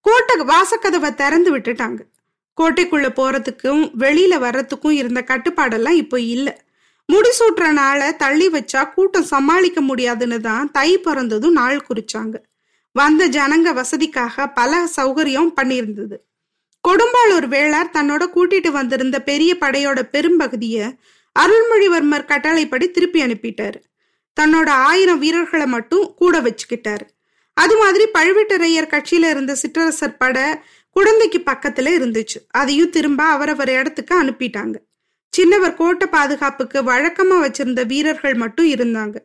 கோட்டை 0.07 0.37
வாசக்கதவை 0.41 1.15
திறந்து 1.15 1.51
விட்டுட்டாங்க. 1.59 2.01
கோட்டைக்குள்ள 2.61 3.09
போறதுக்கும் 3.17 3.83
வெளியில 3.99 4.35
வர்றதுக்கும் 4.39 4.91
இருந்த 4.91 5.25
கட்டுப்பாடெல்லாம் 5.27 5.99
இப்போ 6.03 6.21
இல்ல. 6.21 6.49
முடிசூட்டுற 7.09 7.73
நாளை 7.73 8.17
தள்ளி 8.17 8.49
வச்சா 8.49 8.93
கூட்டம் 8.95 9.23
சமாளிக்க 9.23 9.81
முடியாதுன்னு 9.81 10.41
தான் 10.41 10.71
தை 10.71 10.99
பிறந்ததும் 10.99 11.53
நாள் 11.53 11.87
குறிச்சாங்க. 11.89 12.35
வந்த 12.93 13.29
ஜனங்க 13.29 13.69
வசதிக்காக 13.73 14.47
பல 14.55 14.89
சௌகரியம் 14.97 15.53
பண்ணியிருந்தது. 15.61 16.17
கொடும்பாளூர் 16.89 17.47
வேளார் 17.49 17.95
தன்னோட 17.99 18.23
கூட்டிட்டு 18.35 18.71
வந்திருந்த 18.71 19.23
பெரிய 19.23 19.57
படையோட 19.61 20.03
பெரும்பகுதிய 20.13 20.93
அருள்மொழிவர்மர் 21.37 22.25
கட்டளைப்படி 22.25 22.91
திருப்பி 22.91 23.23
அனுப்பிட்டாரு. 23.23 23.81
தன்னோட 24.41 24.69
ஆயிரம் 24.69 25.19
வீரர்களை 25.19 25.67
மட்டும் 25.67 26.15
கூட 26.17 26.41
வச்சுக்கிட்டாரு. 26.41 27.07
அது 27.55 27.77
மாதிரி 27.77 28.05
பழுவேட்டரையர் 28.19 28.93
கட்சியில 28.95 29.31
இருந்த 29.31 29.57
சிற்றரசர் 29.63 30.17
படை 30.19 30.47
குழந்தைக்கு 30.93 31.43
பக்கத்துல 31.47 31.91
இருந்துச்சு. 31.99 32.39
அதையும் 32.51 32.91
திரும்ப 32.91 33.25
அவரவர் 33.25 33.69
இடத்துக்கு 33.69 34.23
அனுப்பிட்டாங்க. 34.23 34.75
சின்னவர் 35.37 35.75
கோட்டை 35.75 36.09
பாதுகாப்புக்கு 36.09 36.83
வழக்கமா 36.83 37.37
வச்சிருந்த 37.45 37.87
வீரர்கள் 37.87 38.35
மட்டும் 38.35 38.67
இருந்தாங்க. 38.67 39.17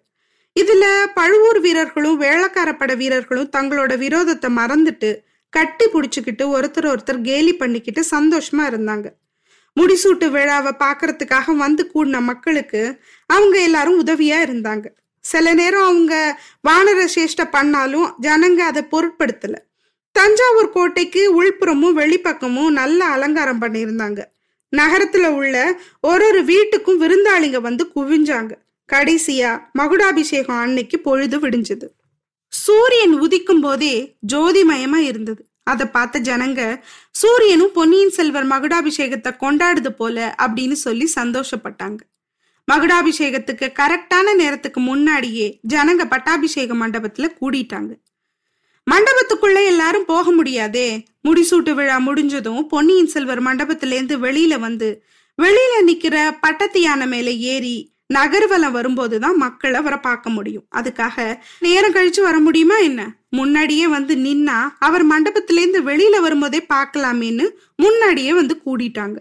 இதுல 0.59 0.85
பழுவூர் 1.15 1.59
வீரர்களும் 1.59 2.21
வேளக்கார 2.21 2.77
பட 2.77 2.95
வீரர்களும் 2.95 3.49
தங்களோட 3.57 3.93
விரோதத்தை 4.03 4.49
மறந்துட்டு 4.49 5.09
கட்டி 5.49 5.85
புடிச்சுக்கிட்டு 5.85 6.43
ஒருத்தர் 6.43 6.89
ஒருத்தர் 6.93 7.21
கேலி 7.21 7.55
பண்ணிக்கிட்டு 7.55 8.03
சந்தோஷமா 8.15 8.63
இருந்தாங்க. 8.71 9.07
முடிசூட்டு 9.75 10.29
விழாவை 10.29 10.71
பாக்குறதுக்காக 10.79 11.55
வந்து 11.55 11.91
கூடின 11.93 12.21
மக்களுக்கு 12.21 13.01
அவங்க 13.25 13.61
எல்லாரும் 13.61 14.05
உதவியா 14.05 14.39
இருந்தாங்க. 14.47 14.85
சில 15.19 15.53
நேரம் 15.53 15.81
அவங்க 15.81 16.39
வானர 16.69 17.07
சேஷ்ட 17.15 17.49
பண்ணாலும் 17.51 18.15
ஜனங்க 18.21 18.59
அதை 18.71 18.83
பொருட்படுத்தலை. 18.91 19.61
தஞ்சாவூர் 20.17 20.69
கோட்டைக்கு 20.69 21.21
உள்புறமும் 21.33 21.97
வெளிப்பக்கமும் 21.97 22.73
நல்ல 22.79 22.99
அலங்காரம் 23.15 23.61
பண்ணியிருந்தாங்க. 23.61 24.19
நகரத்துல 24.73 25.25
உள்ள 25.39 25.55
ஒரு 26.01 26.23
ஒரு 26.27 26.41
வீட்டுக்கும் 26.43 27.01
விருந்தாளிங்க 27.01 27.59
வந்து 27.67 27.83
குவிஞ்சாங்க. 27.95 28.51
கடைசியா 28.93 29.51
மகுடாபிஷேகம் 29.73 30.61
அன்னைக்கு 30.63 30.97
பொழுது 30.99 31.37
விடிஞ்சது. 31.39 31.87
சூரியன் 32.53 33.15
உதிக்கும் 33.21 33.61
போதே 33.61 33.95
ஜோதிமயமா 34.33 34.99
இருந்தது. 35.11 35.41
அதை 35.63 35.85
பார்த்த 35.87 36.19
ஜனங்க 36.19 36.61
சூரியனும் 37.11 37.73
பொன்னியின் 37.73 38.15
செல்வர் 38.17 38.47
மகுடாபிஷேகத்தை 38.47 39.31
கொண்டாடுது 39.41 39.89
போல 39.89 40.35
அப்படின்னு 40.43 40.77
சொல்லி 40.85 41.05
சந்தோஷப்பட்டாங்க. 41.19 41.99
மகுடாபிஷேகத்துக்கு 42.67 43.67
கரெக்டான 43.79 44.35
நேரத்துக்கு 44.35 44.79
முன்னாடியே 44.79 45.47
ஜனங்க 45.73 46.05
பட்டாபிஷேக 46.09 46.73
மண்டபத்துல 46.73 47.27
கூடிட்டாங்க. 47.41 47.91
மண்டபத்துக்குள்ள 48.91 49.65
எல்லாரும் 49.65 50.05
போக 50.05 50.31
முடியாதே. 50.31 51.03
முடிசூட்டு 51.27 51.73
விழா 51.73 51.97
முடிஞ்சதும் 51.97 52.67
பொன்னியின் 52.67 53.07
செல்வர் 53.07 53.43
மண்டபத்திலேருந்து 53.43 54.15
வெளியில 54.25 54.59
வந்து 54.59 55.03
வெளியில 55.41 55.73
நிக்கிற 55.87 56.37
பட்டத்து 56.41 56.81
யானை 56.81 57.07
மேல 57.07 57.31
ஏறி 57.31 57.95
நகர்வலம் 58.13 58.71
வரும்போதுதான் 58.71 59.37
மக்கள் 59.37 59.73
அவரை 59.73 59.99
பார்க்க 59.99 60.29
முடியும். 60.29 60.65
அதுக்காக 60.75 61.39
நேரம் 61.59 61.93
கழிச்சு 61.93 62.21
வர 62.21 62.39
முடியுமா 62.39 62.77
என்ன? 62.77 63.15
முன்னாடியே 63.29 63.87
வந்து 63.87 64.15
நின்னா 64.15 64.59
அவர் 64.79 65.05
மண்டபத்திலேருந்து 65.07 65.79
வெளியில 65.85 66.19
வரும்போதே 66.19 66.65
பார்க்கலாமேன்னு 66.73 67.49
முன்னாடியே 67.75 68.33
வந்து 68.33 68.61
கூடிட்டாங்க. 68.65 69.17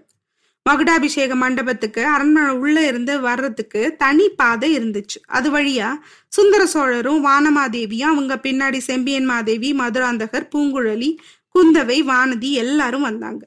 மகுடாபிஷேக 0.69 1.35
மண்டபத்துக்கு 1.35 2.03
அரண்மனை 2.07 2.53
உள்ள 2.63 2.77
இருந்து 2.87 3.15
வர்றதுக்கு 3.21 3.83
தனி 3.97 4.29
பாதை 4.29 4.69
இருந்துச்சு. 4.79 5.19
அது 5.27 5.51
வழியா 5.51 5.91
சுந்தர 6.33 6.63
சோழரும் 6.67 7.21
வானமாதேவியும் 7.27 8.13
அவங்க 8.13 8.35
பின்னாடி 8.37 8.81
செம்பியன் 8.91 9.25
மாதேவி 9.25 9.71
மதுராந்தகர் 9.73 10.49
பூங்குழலி 10.55 11.11
குந்தவை 11.55 11.99
வானதி 12.13 12.51
எல்லாரும் 12.63 13.03
வந்தாங்க. 13.03 13.43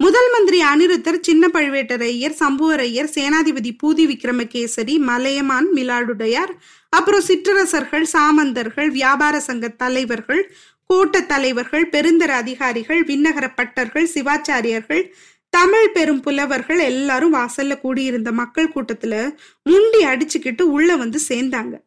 முதல் 0.00 0.28
மந்திரி 0.34 0.58
அனிருத்தர் 0.62 1.20
சின்ன 1.20 1.44
பழுவேட்டரையர் 1.54 2.34
சம்புவரையர் 2.40 3.08
சேனாதிபதி 3.14 3.70
பூதி 3.82 4.04
விக்ரமகேசரி 4.06 4.94
மலையமான் 4.98 5.68
மிலாடுடையார் 5.74 6.52
அப்புறம் 6.92 7.20
சிற்றரசர்கள் 7.20 8.06
சாமந்தர்கள் 8.12 8.90
வியாபார 8.90 9.40
சங்க 9.40 9.68
தலைவர்கள் 9.68 10.42
கோட்ட 10.90 11.26
தலைவர்கள் 11.26 11.86
பெருந்தர 11.88 12.30
அதிகாரிகள் 12.34 13.00
விண்ணகர 13.04 13.46
பட்டர்கள் 13.56 14.06
சிவாச்சாரியர்கள் 14.14 15.02
தமிழ் 15.50 15.92
பெரும் 15.92 16.20
புலவர்கள் 16.20 16.78
எல்லாரும் 16.78 17.34
வாசல்ல 17.34 17.80
கூடியிருந்த 17.80 18.32
மக்கள் 18.32 18.72
கூட்டத்துல 18.72 19.34
முண்டி 19.62 20.04
அடிச்சுக்கிட்டு 20.04 20.62
உள்ள 20.62 20.96
வந்து 20.96 21.20
சேர்ந்தாங்க. 21.28 21.80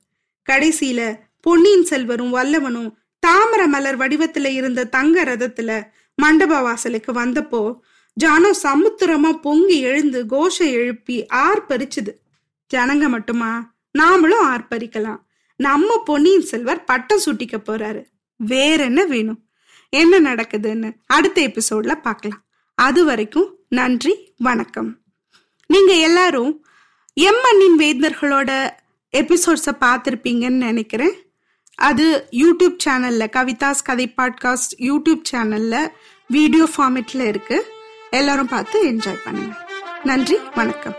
கடைசியில 0.52 1.20
பொன்னியின் 1.42 1.86
செல்வரும் 1.86 2.34
வல்லவனும் 2.36 2.94
தாமர 3.28 3.68
மலர் 3.68 3.98
வடிவத்துல 3.98 4.46
இருந்த 4.46 4.86
தங்க 4.86 5.24
ரதத்துல 5.24 5.84
மண்டப 6.16 6.62
வாசலுக்கு 6.62 7.14
வந்தப்போ 7.14 7.80
ஜானோ 8.24 8.52
சமுத்திரமா 8.64 9.32
பொங்கி 9.32 9.80
எழுந்து 9.80 10.26
கோஷம் 10.26 10.68
எழுப்பி 10.68 11.26
ஆர்ப்பரிச்சுது. 11.34 12.14
ஜனங்க 12.74 13.08
மட்டுமா? 13.08 13.76
நாமளும் 14.00 14.46
ஆர்ப்பரிக்கலாம். 14.46 15.20
நம்ம 15.56 16.02
பொன்னியின் 16.06 16.42
செல்வர் 16.42 16.84
பட்டம் 16.84 17.20
சுட்டிக்க 17.26 17.56
போறாரு. 17.66 18.06
வேற 18.38 18.84
என்ன 18.84 19.06
வேணும்? 19.06 19.46
என்ன 19.90 20.34
நடக்குதுன்னு 20.34 20.94
அடுத்த 21.06 21.42
எபிசோட்ல 21.42 21.96
பார்க்கலாம் 21.96 22.46
அது 22.82 23.06
வரைக்கும் 23.06 23.56
நன்றி 23.70 24.34
வணக்கம். 24.38 24.98
நீங்க 25.68 25.94
எல்லாரும் 25.94 26.66
எம்மண்ணின் 27.22 27.80
வேந்தர்களோட 27.80 28.70
எபிசோட்ஸை 29.18 29.72
பார்த்துருப்பீங்கன்னு 29.82 30.50
நினைக்கிறேன். 30.50 31.14
அது 31.76 32.28
யூடியூப் 32.32 32.78
சேனல்ல 32.86 33.28
கவிதாஸ் 33.32 33.84
கதை 33.84 34.14
பாட்காஸ்ட் 34.18 34.76
யூடியூப் 34.78 35.22
சேனல்ல 35.32 35.88
வீடியோ 36.28 36.70
ஃபார்மேட்ல 36.78 37.28
இருக்கு. 37.28 37.66
எல்லாரும் 38.10 38.48
பார்த்து 38.48 38.92
என்ஜாய் 38.92 39.24
பண்ணுங்க. 39.24 39.68
நன்றி 40.04 40.38
வணக்கம். 40.56 40.96